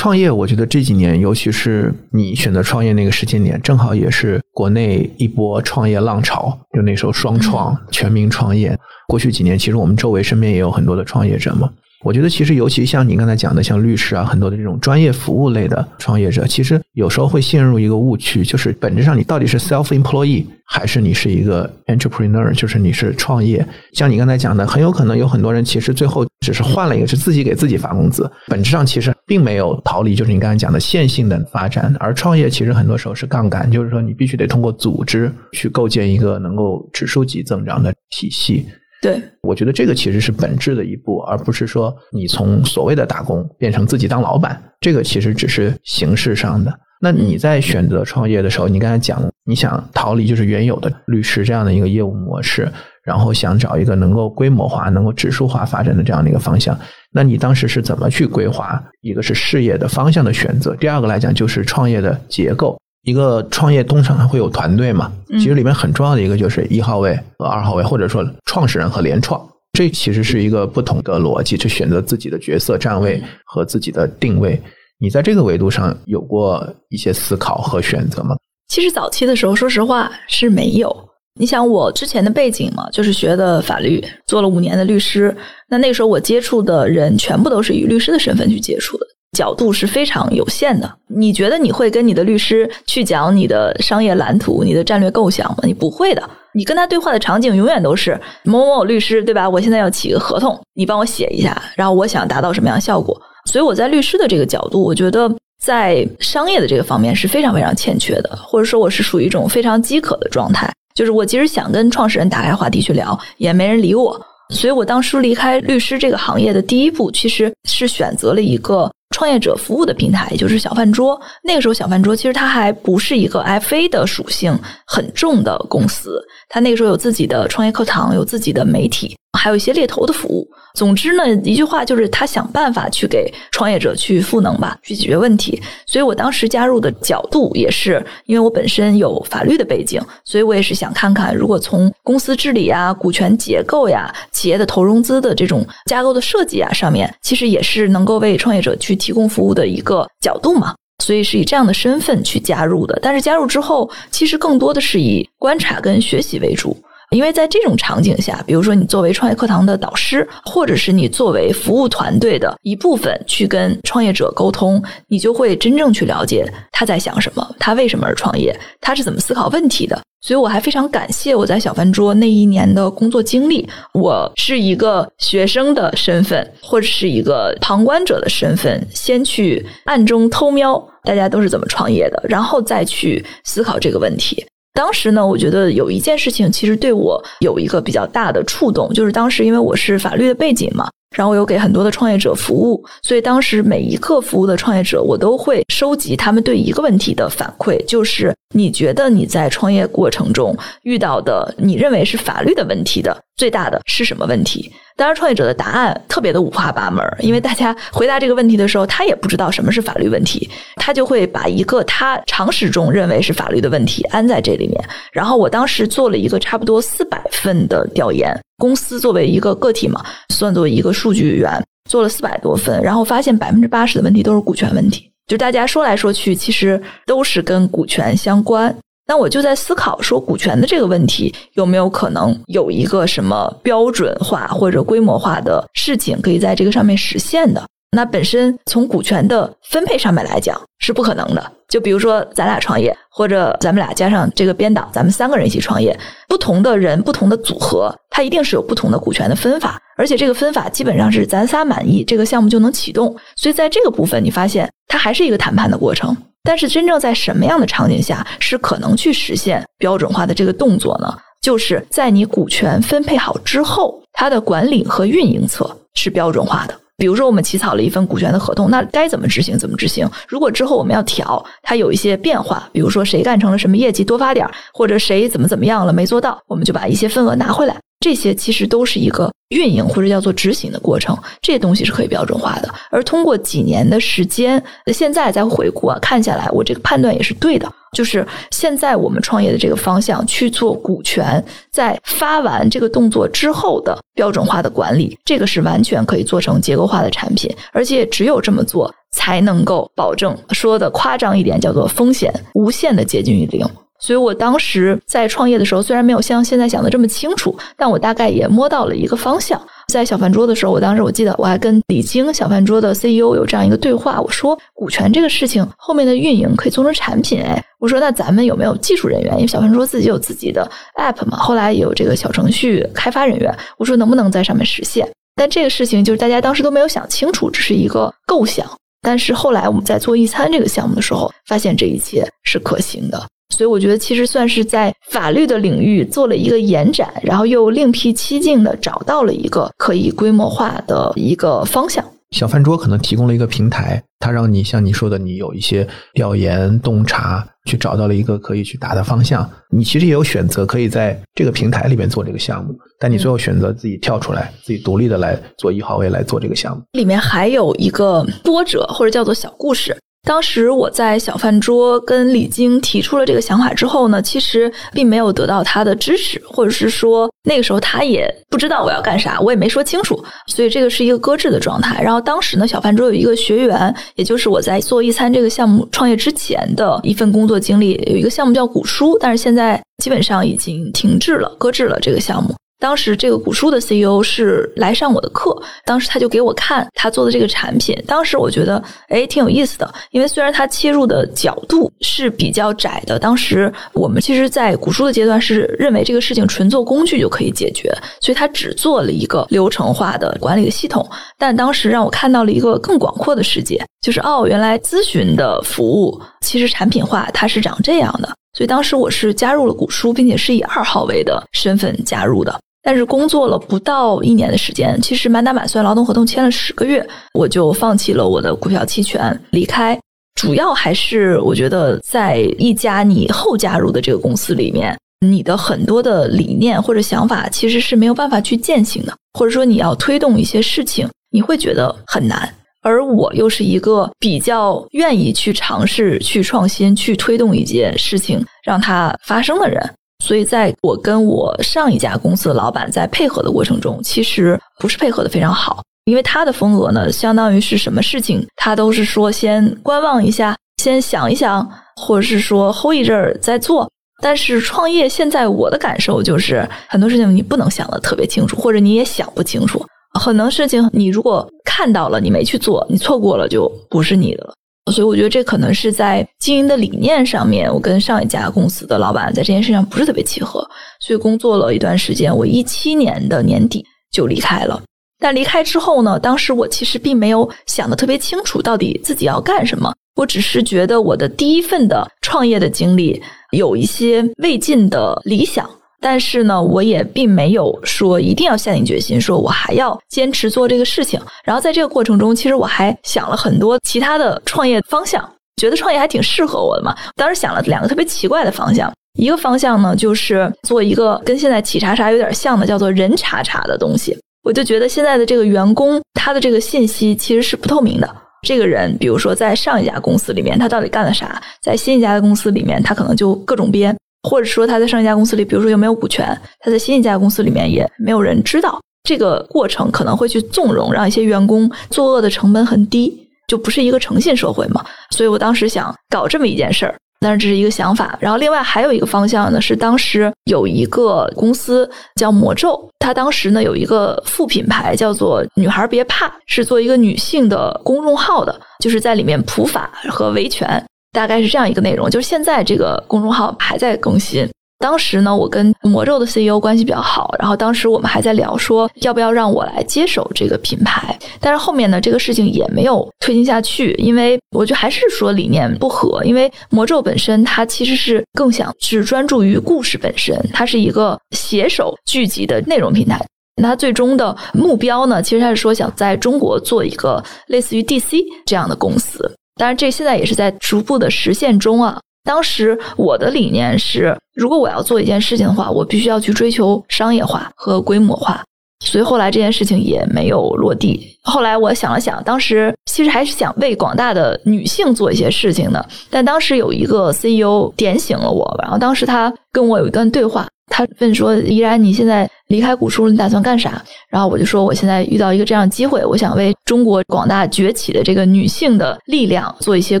[0.02, 6.58] 创业，我觉得这几年，尤其是你选择创业那个时间点，正好也是国内一波创业浪潮。
[6.74, 11.70] 就那时候双创、全民创业，过去几年，其实我们周围身边也有很多的创业者嘛。
[12.02, 23.64] 我觉得其实，尤其像你刚才讲的，像律师啊，很多的这种专业服务类的创业者，其实有时候会陷入一个误区，就是本质上你到底是 self employee 还是你是一个 entrepreneur，就是你是创业。
[23.92, 31.94] 像你刚才讲的，很有可能有很多人其实最后只是换了一个，是自己给自己发工资，本质上其实并没有逃离，就是你刚才讲的线性的发展。
[32.00, 38.66] 而创业其实很多时候是杠杆，就是说你必须得通过组织去构建一个能够指数级增长的体系。
[39.02, 46.72] 对，我觉得这个其实是本质的一步，而不是说你从所谓的打工变成自己当老板，这个其实只是形式上的。
[47.00, 52.70] 那你在选择创业的时候，你刚才讲你想逃离就是原有的律师这样的一个业务模式，
[53.02, 56.78] 然后想找一个能够规模化、能够指数化发展的这样的一个方向，
[57.10, 58.80] 那你当时是怎么去规划？
[59.00, 62.78] 一个是事业的方向的选择，第二个来讲就是创业的结构。
[63.02, 69.40] 一个创业通常会有团队嘛，其实里面很重要的一个就是一号位和二号位，或者说创始人和联创，
[69.72, 74.60] 这其实是一个不同的逻辑，去选择自己的角色站位和自己的定位。
[74.98, 78.36] 你在这个维度上有过一些思考和选择吗？
[78.68, 80.94] 其实早期的时候，说实话是没有。
[81.40, 85.34] 你想我之前的背景嘛，就是学的法律，做了五年的律师。
[85.68, 89.06] 那那个时候我接触的人全部都是以律师的身份去接触的，
[89.36, 90.90] 角度是非常有限的。
[91.08, 95.58] 你觉得你会跟你的律师去讲你的商业蓝图、你的战略构想吗？
[95.64, 96.22] 你不会的。
[96.54, 99.48] 你跟他对话的场景永远都是某某某律师，对吧？
[99.48, 103.20] 我现在要起个合同，你帮我写一下，然后我想达到什么样的效果。
[103.46, 105.30] 所以我在律师的这个角度，我觉得。
[105.62, 110.68] 在商业的这个方面是非常非常欠缺的，或者说我是属于一种非常饥渴的状态。
[110.92, 114.20] 就是我其实想跟创始人打开话题去聊，也没人理我。
[114.48, 121.20] 所以我当初离开律师这个行业的第一步，其实是选择了一个创业者服务的平台，也就是小饭桌。
[121.44, 129.16] 那个时候，小饭桌其实它还不是一个 FA 的属性很重的公司，它那个时候有自己的创业课堂，有自己的媒体。
[129.38, 130.46] 还有一些猎头的服务。
[130.74, 135.60] 总之呢，一句话就是他想办法去给创业者去赋能吧，去解决问题。
[135.86, 150.74] 所以我当时加入的角度也是，因为我本身有法律的背景，所以我也是想看看，如果从公司治理呀、股权结构呀、企业的投融资的这种架构的设计啊上面，其实也是能够为创业者去提供服务的一个角度嘛。
[151.02, 152.96] 所以是以这样的身份去加入的。
[153.02, 156.76] 但是加入之后，其实更多的是以观察跟学习为主。
[157.12, 170.00] 因为在这种场景下，比如说你作为创业课堂的导师，或者是你作为服务团队的一部分去跟创业者沟通，你就会真正去了解他在想什么，他为什么而创业，他是怎么思考问题的。
[170.24, 173.68] 所以我还非常感谢我在小饭桌那一年的工作经历。
[173.92, 184.46] 我是一个学生的身份，或者是一个旁观者的身份，先去暗中偷瞄大家都是怎么创业的，然后再去思考这个问题。
[184.74, 204.72] 当时呢，我觉得有一件事情其实对我有一个比较大的触动，就是当时因为我是法律的背景嘛，然后我有给很多的创业者服务，所以当时每一个服务的创业者，我都会收集他们对一个问题的反馈，就是你觉得你在创业过程中遇到的，你认为是法律的问题的最大的是什么问题？
[204.94, 214.78] 当然，创业者的答案特别的五花八门，因为大家回答这个问题的时候，他也不知道什么是法律问题，他就会把一个他常识中认为是法律的问题安在这里面。
[215.10, 221.50] 然后我当时做了一个差不多四百份的调研，公司作为一个个体嘛，算作一个数据源，
[221.90, 228.72] 做了四百多份，然后发现百分之八十的问题都是股权问题，就大家说来说去，其实都是跟股权相关。
[229.04, 237.66] 那我就在思考说，股权的这个问题有没有可能有一个什么标准化或者规模化的事情可以在这个上面实现的？
[237.94, 241.52] 那本身从股权的分配上面来讲是不可能的。
[241.68, 253.14] 就比如说咱俩创业，或者咱们俩加上这个编导，咱们三个人一起创业，不同的人、不同的组合，它一定是有不同的股权的分法，而且这个分法基本上是咱仨满意，这个项目就能启动。
[253.36, 256.16] 所以在这个部分，你发现它还是一个谈判的过程。
[256.44, 261.14] 但是，真正在什么样的场景下是可能去实现标准化的这个动作呢？
[261.40, 266.74] 就是在你股权分配好之后，它的管理和运营侧是标准化的。
[266.96, 270.08] 比如说，我们起草了一份股权的合同，那该怎么执行怎么执行。
[270.28, 277.76] 如果之后我们要调，它有一些变化，比如说谁干成了什么业绩多发点，或者谁怎么怎么样了没做到，我们就把一些份额拿回来。
[278.02, 282.68] 这些其实都是一个运营或者叫做执行的过程，这些东西是可以标准化的。
[282.90, 287.72] 而通过几年的时间，现在再回顾啊，看下来，我这个判断也是对的。
[287.96, 303.64] 就是现在我们创业的这个方向去做股权，在发完这个动作之后的标准化的管理，这个是完全可以做成结构化的产品，而且只有这么做才能够保证说的夸张一点，叫做风险无限的接近于零。
[304.02, 309.60] 所以我当时在创业的时候，虽然没有像现在想的这么清楚，但我大概也摸到了一个方向。
[309.92, 319.34] 在小饭桌的时候，我当时我记得我还跟李晶小饭桌的 CEO 有这样一个对话，我说股权这个事情后面的运营可以做成产品，哎，我说那咱们有没有技术人员？
[319.36, 325.08] 因为小饭桌自己有自己的 app 嘛，后来也有这个小程序开发人员，我说能不能在上面实现？
[325.36, 328.66] 但这个事情就是大家当时都没有想清楚，只是一个构想。
[329.00, 333.20] 但是后来我们在做一餐这个项目的时候，发现这一切是可行的。
[333.52, 342.04] 所以我觉得，其实算是在法律的领域做了一个延展，然后又另辟蹊径的找到了一个可以规模化的一个方向。
[342.30, 349.46] 小饭桌可能提供了一个平台，它让你像你说的，你有一些调研洞察，去找到了一个可以去打的方向。
[349.68, 356.82] 你其实也有选择，可以在这个平台里面做这个项目，但你最后选择自己跳出来，自己独立的来做一号位来做这个项目。
[356.92, 359.94] 里面还有一个波折，或者叫做小故事。
[360.24, 372.00] 当时我在小饭桌跟李晶提出了这个想法之后呢，其实并没有得到他的支持，或者是说那个时候他也不知道我要干啥，我也没说清楚，所以这个是一个搁置的状态。
[372.00, 382.54] 然后当时呢，小饭桌有一个学员，也就是我在做一餐这个项目创业之前的一份工作经历，有一个项目叫古书，但是现在基本上已经停滞了，搁置了这个项目。
[382.82, 397.88] 当时这个古书的 CEO 是来上我的课，当时他就给我看他做的这个产品，当时我觉得哎挺有意思的，因为虽然他切入的角度是比较窄的，当时我们其实，在古书的阶段是认为这个事情纯做工具就可以解决，
[398.20, 401.08] 所以他只做了一个流程化的管理的系统，
[401.38, 408.28] 但当时让我看到了一个更广阔的世界，就是哦，原来咨询的服务其实产品化它是长这样的，
[408.58, 412.58] 所以当时我是加入了古书，并且是以二号位的身份加入的。
[412.82, 419.98] 但是工作了不到一年的时间，其实满打满算劳动合同签了十个月，我就放弃了我的股票期权离开。
[420.34, 432.52] 主要还是我觉得在一家你后加入的这个公司里面，你的很多的理念或者想法其实是没有办法去践行的，或者说你要推动一些事情，你会觉得很难。
[432.80, 439.80] 而我又是一个比较愿意去尝试、去创新、去推动一件事情让它发生的人。
[440.24, 453.90] 所以，在我跟我上一家公司的老板在配合的过程中，其实不是配合的非常好，因为他的风格呢，相当于是什么事情他都是说先观望一下，先想一想，或者是说 hold 一阵儿再做。
[454.22, 459.84] 但是创业现在我的感受就是，很多事情你不能想的特别清楚，或者你也想不清楚，
[460.20, 464.54] 很多事情你如果看到了你没去做，你错过了就不是你的了。
[464.90, 470.68] 所以我觉得这可能是在经营的理念上面，我跟上一家公司的老板在这件事上不是特别契合，
[471.00, 474.82] 所以工作了一段时间，我一七年的年底就离开了。
[475.20, 479.94] 但离开之后呢，当时我其实并没有想的特别清楚，到底自己要干什么。
[480.16, 483.22] 我只是觉得我的第一份的创业的经历
[483.52, 485.70] 有一些未尽的理想。
[486.02, 491.20] 但是呢，我也并没有说一定要下定决心，说我还要坚持做这个事情。
[491.44, 495.26] 然后在这个过程中，其实我还想了很多其他的创业方向，
[495.56, 496.92] 觉得创业还挺适合我的嘛。
[497.14, 504.18] 当时想了两个特别奇怪的方向，一个方向呢就是做一个跟现在企查查有点像的，叫做人查查的东西。
[504.42, 508.16] 我就觉得现在的这个员工他的这个信息其实是不透明的。
[508.44, 513.96] 这个人，比如说在上一家公司里面他到底干了啥，在新一家的公司里面他可能就各种编。
[514.28, 518.80] 或者说他在上一家公司里，比如说有没有股权，他在新一家公司里面也没有人知道。
[519.04, 523.12] 这个过程可能会去纵容，让一些员工作恶的成本很低，
[523.48, 524.84] 就不是一个诚信社会嘛。
[525.10, 528.16] 所以我当时想搞这么一件事儿，但是这是一个想法。
[528.20, 540.80] 然后另外还有一个方向呢，是当时有一个公司叫魔咒，它当时呢有一个副品牌叫做“女孩别怕”，是做一个女性的公众号的，就是在里面普法和维权。
[541.12, 544.48] 大概是这样一个内容，就是现在这个公众号还在更新。
[544.78, 551.16] 当时呢，我跟魔咒的 CEO 关系比较好，然后当时我们还在聊说要不要让我来接手这个品牌。
[551.38, 556.24] 但是后面呢，这个事情也没有推进下去，因为我觉得还是说理念不合。
[556.24, 563.24] 因为魔咒本身它其实是更想只专注于故事本身，它是一个携手聚集的内容平台。
[563.62, 569.32] 那它最终的目标呢，其实它是说想在中国做一个类似于 DC 这样的公司。
[569.56, 571.98] 当然，这现在也是在逐步的实现中啊。
[572.24, 578.42] 当时我的理念是，如果我要做一件事情的话，我必须要去追求商业化和规模化。
[578.84, 581.00] 所以后来这件事情也没有落地。
[581.22, 585.84] 后来我想了想，当时其实还是想为广大的女性做一些事情的。
[586.10, 590.48] 但当时有一个 CEO 点醒了我，然后当时他跟我有一段对话。
[590.74, 600.00] 他问说：“依然，你现在离开古书，你打算干啥？”然后我就说：“我现在遇到一个这样的机会，我想为中国广大崛起的这个女性的力量做一些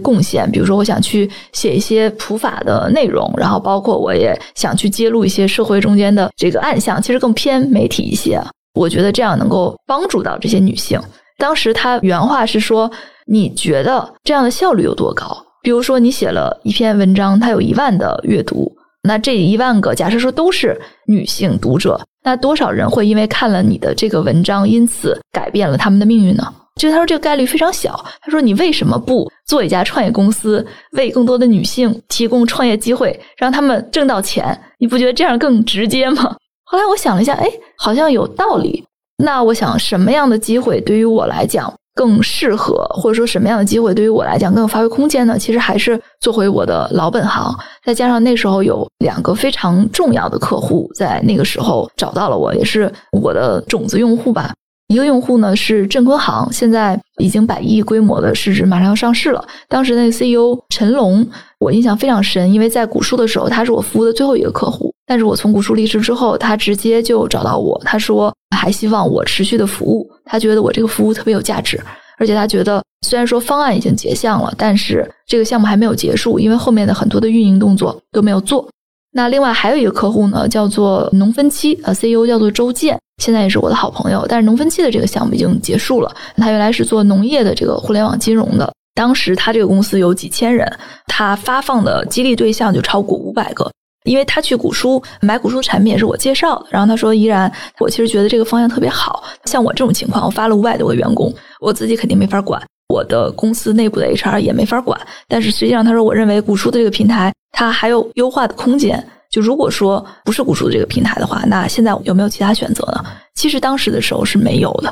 [0.00, 0.50] 贡献。
[0.50, 8.40] 比如说，我想去写一些普法的内容，然后包括我也想去揭露一些社会中间的这个暗象，其实更偏媒体一些。
[8.72, 10.98] 我觉得这样能够帮助到这些女性。”
[11.36, 12.90] 当时他原话是说
[13.28, 15.26] ：“你觉得这样的效率有多高？
[15.62, 26.54] 比如说，你写了一篇文章，它有一万的阅读。”那这一万个，假设说都是女性读者，那多少人会因为看了你的这个文章，因此改变了他们的命运呢？
[26.76, 27.92] 就他说这个概率非常小。
[28.22, 34.58] 他说你为什么不做一家创业公司，为更多的女性提供创业机会，让他们挣到钱？
[34.78, 36.34] 你不觉得这样更直接吗？
[36.64, 37.46] 后来我想了一下，哎，
[37.76, 38.84] 好像有道理。
[39.18, 41.72] 那我想什么样的机会对于我来讲？
[41.94, 45.38] 更适合，或者说什么样的机会对于我来讲更有发挥空间呢？
[45.38, 52.90] 其实还是做回我的老本行，再加上那时候有两个非常重要的客户，在那个时候找到了我，也是
[53.20, 54.52] 我的种子用户吧。
[54.88, 59.42] 一个用户呢是镇坤行，现在已经百亿规模的市值，马上要上市了。
[59.66, 61.26] 当时那个 CEO 陈龙，
[61.58, 64.91] 我印象非常深，因为在古书的时候，他是我服务的最后一个客户。
[65.12, 71.78] 但是我从古书离职之后，他直接就找到我，他说还希望我持续的服务，他觉得我这个服务特别有价值，
[72.16, 78.66] 而且他觉得虽然说方案已经结项了，但是这个项目还没有结束，因为后面的很多的运营动作都没有做。
[79.12, 84.24] 那另外还有一个客户呢，叫做农分期，呃，CEO 叫做周建，现在也是我的好朋友。
[84.26, 90.66] 但是农分期的这个项目已经结束了，他原来是做农业的这个互联网金融的，当时他这个公司有几千人，
[91.06, 93.70] 他发放的激励对象就超过五百个，
[94.04, 107.32] 因为他去古书买古书产品也是我介绍的，然后他说依然，我其实觉得这个方向特别好，像我这种情况，我发了五百多个员工，我自己肯定没法管，我的公司内部的 HR 也没法管，但是实际上他说，我认为古书的这个平台。
[107.54, 109.06] 它还有优化的空间。
[109.30, 113.04] 就如果说不是古书的这个平台的话，那现在有没有其他选择呢？
[113.34, 114.90] 其实当时的时候是没有的。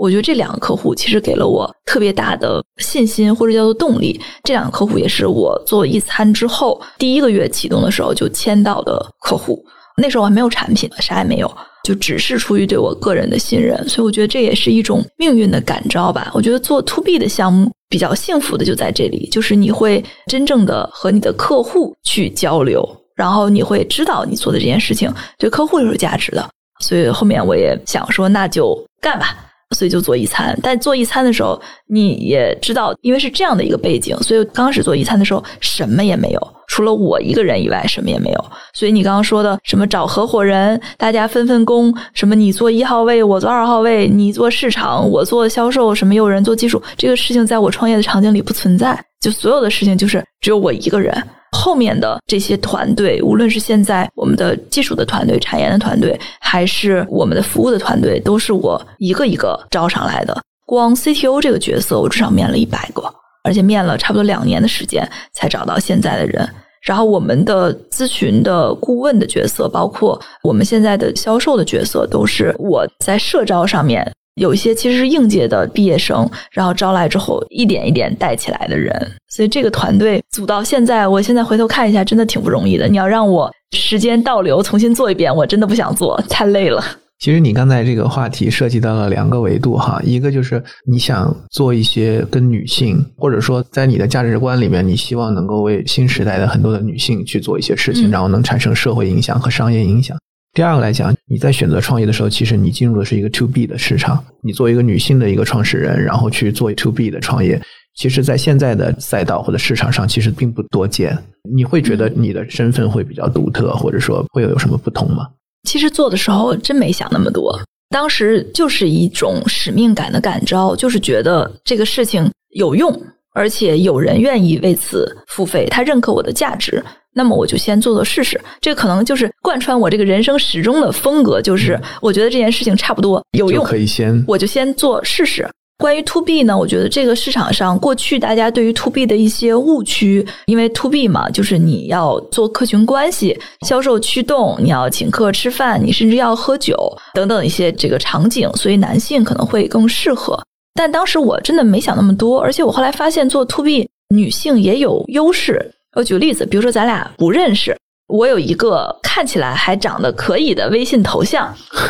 [0.00, 4.18] 我觉得这两个客户其实给了我特别大的信心，或者叫做动力。
[4.42, 9.62] 这两个客户也是我做一餐之后第一个月启动的时候就签到的客户。
[9.96, 13.86] 那时候还没有产品，啥也没有，就只是出于对我个人的信任。
[13.86, 16.30] 所以我觉得这也是一种命运的感召吧。
[16.32, 17.70] 我觉得做 to B 的项目。
[17.90, 26.48] 比较幸福的就在这里，就是你会真正的和你的客户去交流，然后你会知道你做的这件事情对客户是有价值的。
[26.78, 29.36] 所以后面我也想说，那就干吧。
[29.76, 38.44] 所以就做一餐，但做一餐的时候，你也知道，因为是这样的一个背景，所以刚开始做一餐的时候，什么也没有，除了我一个人以外，什么也没有。
[38.74, 51.14] 所以你刚刚说的什么找合伙人，大家分分工，什么你做一号位，我做二号位，你做市场，我做销售，什么有人做技术，这个事情在我创业的场景里不存在，就所有的事情就是只有我一个人。
[51.52, 60.42] 后面的这些团队，无论是现在我们的技术的团队、产研的团队，还是我们的服务的团队，都是我一个一个招上来的。
[60.64, 63.02] 光 CTO 这个角色，我至少面了一百个，
[63.42, 66.48] 而且面了差不多两年的时间才找到现在的人。
[66.82, 74.10] 然后我们的咨询的顾问的角色，包括我们现在的销售的角色，都是我在社招上面。
[74.40, 78.90] 有一些其实是应届的毕业生，然后招来之后一点一点带起来的人，
[79.28, 82.88] 所以这个团队组到现在，我现在回头看一下，真的挺不容易的。
[82.88, 86.82] 你要让我时间倒流重新做一遍，我真的不想做，太累了。
[87.18, 100.16] 其实你刚才这个话题涉及到了两个维度哈，一个就是你想做一些跟女性，或者说在你的价值观里面，你希望能够为新时代的很多的女性去做一些事情，然后能产生社会影响和商业影响。
[100.52, 104.22] 第二个来讲，你在选择创业的时候，其实你进入的是一个 to B 的市场。
[104.42, 107.60] 你作为一个女性的一个创始人，然后去做 to B 的创业，
[107.94, 111.16] 其实，在现在的赛道或者市场上，其实并不多见。
[111.54, 115.28] 你会觉得你的身份会比较独特，或者说会有什么不同吗？
[115.68, 117.56] 其实做的时候真没想那么多，
[117.90, 122.92] 当时就是一种使命感的感召，就是觉得这个事情有用，
[123.34, 126.82] 而且有人愿意为此付费，他认可我的价值。
[127.14, 135.48] 那么我就先做做试试，这可能就是贯穿我这个人生始终的风格，就是我觉得这件事情差不多有用，可以先我就先做试试。
[135.78, 143.34] 关于 to B 呢，我觉得这个市场上过去大家对于 to B 的一些误区，因为 to B 嘛，就是你要做客群关系、
[143.66, 146.76] 销售驱动，你要请客吃饭，你甚至要喝酒
[147.14, 150.38] 等等一些这个场景，所以男性可能会更适合。
[150.74, 155.72] 但当时我真的没想那么多，而且我后来发现做 to B 女性也有优势。
[155.96, 157.76] 我举个例子，比如说咱俩不认识。
[158.12, 161.46] 我有一个看起来还长得可以的微信头像，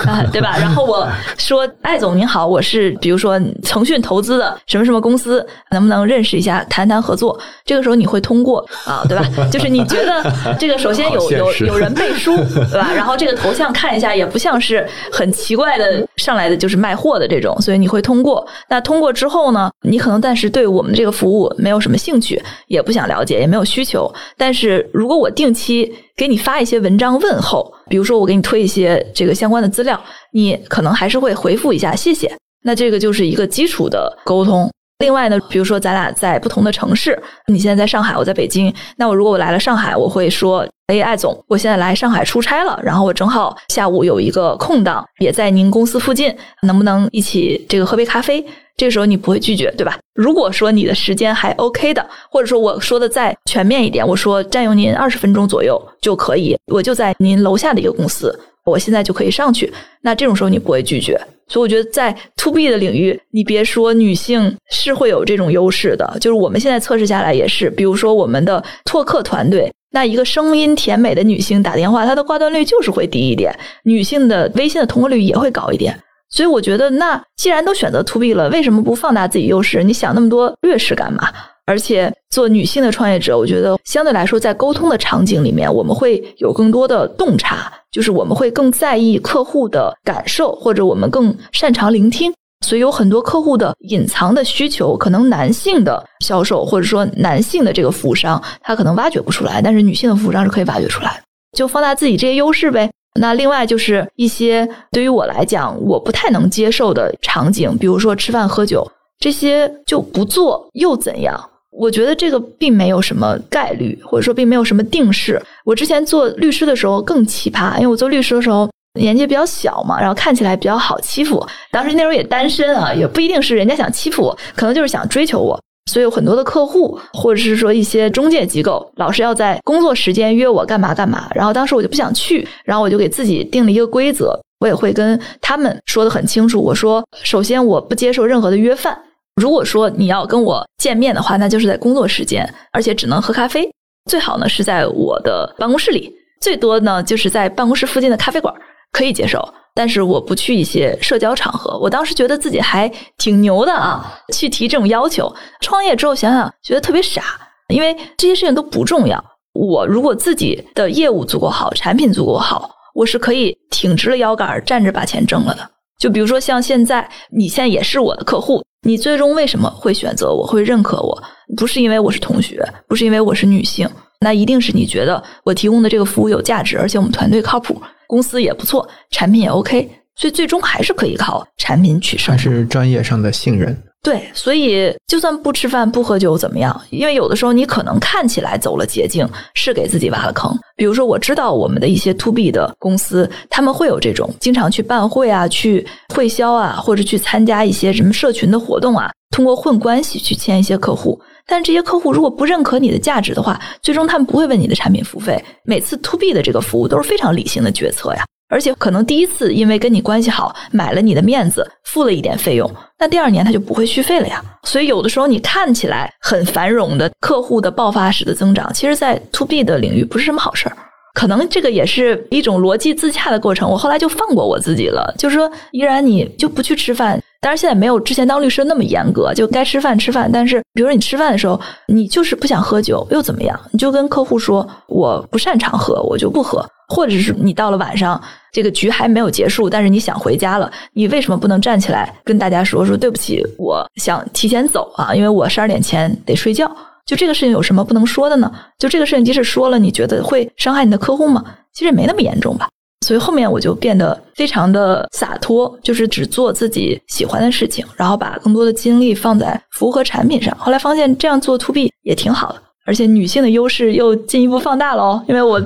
[0.06, 0.54] 啊，对吧？
[0.58, 9.24] 然后我说：“艾总您好，我是比如说腾讯投资的什么什么公司，能不能认识一下，谈谈合作？”这个时候你会通过啊，对吧？
[9.50, 12.92] 就是你觉得这个首先有有有人背书，对吧？
[12.94, 18.46] 然后这个头像看一下也不像是很奇怪的上来的就是卖货的这种，所以你会通过。
[18.68, 24.12] 那通过之后呢，你可能暂时对我们这个服务没有什么兴趣，也不想了解，也没有需求。
[24.36, 30.00] 但是如果我定期给你发一些文章问候，比如说我给你推一些这个相关的资料，
[30.32, 32.30] 你可能还是会回复一下谢谢。
[32.62, 34.70] 那这个就是一个基础的沟通。
[35.00, 38.72] 另外呢，比如说咱俩在不同的城市，你现在在上海，我在北京。
[38.96, 48.44] 那我如果我来了上海，我会说：“哎，艾总，我现在来上海出差了，然后我正好下午有一个空档，也在您公司附近，能不能一起这个喝杯咖啡？”
[48.76, 49.98] 这个时候你不会拒绝，对吧？
[50.14, 59.72] 如果说你的时间还 OK 的，或者说我说的再全面一点，我说占用您二十分钟左右就可以，我就在您楼下的一个公司，我现在就可以上去。
[60.02, 73.54] 那这种时候你不会拒绝，所以我觉得在 To B 的领域，你别说女性是会有这种优势的，就是我们现在测试下来也是，比如说我们的拓客团队，那一个声音甜美的女性打电话，她的挂断率就是会低一点，
[73.84, 75.98] 女性的微信的通过率也会高一点。
[76.32, 79.82] 所以我觉得，那既然都选择 to B 了，为什么不放大自己优势？
[79.82, 81.28] 你想那么多劣势干嘛？
[81.66, 92.32] 而且做女性的创业者，我觉得相对来说，在沟通的场景里面，我们会有更多的洞察，就是我们会更在意客户的感受，或者我们更擅长聆听。
[92.66, 101.22] 所以有很多客户的隐藏的需求，可能男性的销售或者说男性的这个服务商，他可能挖掘不出来，但是女性的服务商是可以挖掘出来，
[101.56, 102.90] 就放大自己这些优势呗。
[103.18, 108.86] 那另外就是一些对于我来讲我不太能接受的场景，比如说吃饭喝酒
[109.18, 111.49] 这些就不做又怎样？
[111.70, 115.40] 我觉得这个并没有什么概率，或者说并没有什么定式。
[115.64, 118.68] 我之前做律师的时候更奇葩，因为我做律师的时候
[118.98, 121.46] 年纪比较小嘛，然后看起来比较好欺负。
[121.70, 125.58] 当时那时候也单身啊，也不一定是人家想欺负我，可能就是想追求我。
[125.90, 131.28] 所以有很多的客户，或者是说一些中介机构，老是要在工作时间约我干嘛干嘛。
[131.34, 136.60] 然后当时我就不想去，然后我就给自己定了一个规则，我也会跟他们说的很清楚。
[136.60, 138.96] 我说，首先我不接受任何的约饭。
[139.36, 143.70] 如果说你要跟我见面的话，那就是在工作时间，而且只能喝咖啡，
[144.10, 148.54] 最好呢是在我的办公室里，最多呢就是在办公室附近的咖啡馆
[148.92, 149.42] 可以接受。
[149.72, 155.32] 但是我不去一些社交场合，我当时觉得自己还挺牛的啊，去提这种要求。
[155.60, 157.22] 创业之后想想，觉得特别傻，
[157.68, 159.24] 因为这些事情都不重要。
[159.52, 165.70] 我如果自己的业务足够好，产品足够好，我是可以挺直了腰杆站着把钱挣了的。
[166.00, 171.22] 就比如说像现在，你现在也是我的客户，你最终为什么会选择我，会认可我？
[171.56, 173.88] 不是因为我是同学，不是因为我是女性，
[174.20, 177.80] 那一定是你觉得我提供的这个服务有价值，而且我们团队靠谱。
[178.06, 182.32] 公司也不错，产品也 OK，所以最终还是可以靠产品取胜。
[182.32, 183.76] 还是专业上的信任。
[184.02, 186.80] 对，所以就算不吃饭不喝酒怎么样？
[186.88, 190.50] 因为有的时候你可能看起来走了捷径，是给自己挖了坑。
[190.74, 201.20] 比如说，我知道我们的一些 To B 的公司，他们会有这种经常去办会啊、去会销啊，或者去参加一些什么社群的活动啊，通过混关系去签一些客户。
[201.46, 205.44] 但这些客户如果不认可你的价值的话，最终他们不会为你的产品付费。
[205.64, 214.44] 每次 to B 的这个服务都是非常理性的决策呀，而且可能第一次因为跟你关系好，买了你的面子，付了一点费用，那第二年他就不会续费了呀。
[214.64, 220.76] 所以有的时候你看起来很繁荣的客户的爆发式的增长，其实在 to B 的领域不是什么好事儿。
[221.14, 223.68] 可能这个也是一种逻辑自洽的过程。
[223.68, 227.20] 我后来就放过我自己了，就是说，依然你就不去吃饭。
[227.40, 230.30] 当然，现在没有之前当律师那么严格，就该吃饭吃饭。
[230.30, 233.58] 但是，比如说你吃饭的时候，你就是不想喝酒，又怎么样？
[233.72, 236.62] 你就跟客户说，我不擅长喝，我就不喝。
[236.88, 238.20] 或者是你到了晚上，
[238.52, 243.42] 这个局还没有结束，但是你想回家了，你为什么不能站起来跟大家说说对不起？
[243.56, 246.70] 我想提前走啊，因为我十二点前得睡觉。
[247.06, 248.52] 就这个事情有什么不能说的呢？
[248.78, 251.42] 就这个事情，即使说了，你觉得会伤害你的客户吗？
[251.72, 252.68] 其实也没那么严重吧。
[253.06, 260.54] 所以后面我就变得非常的洒脱，就是只做自己喜欢的事情，然后把更多的精力放在服务和产品上。
[260.58, 265.24] 后来发现这样做 to B 也挺好的，而且女性的优势又进一步放大了哦。
[265.26, 265.58] 因为我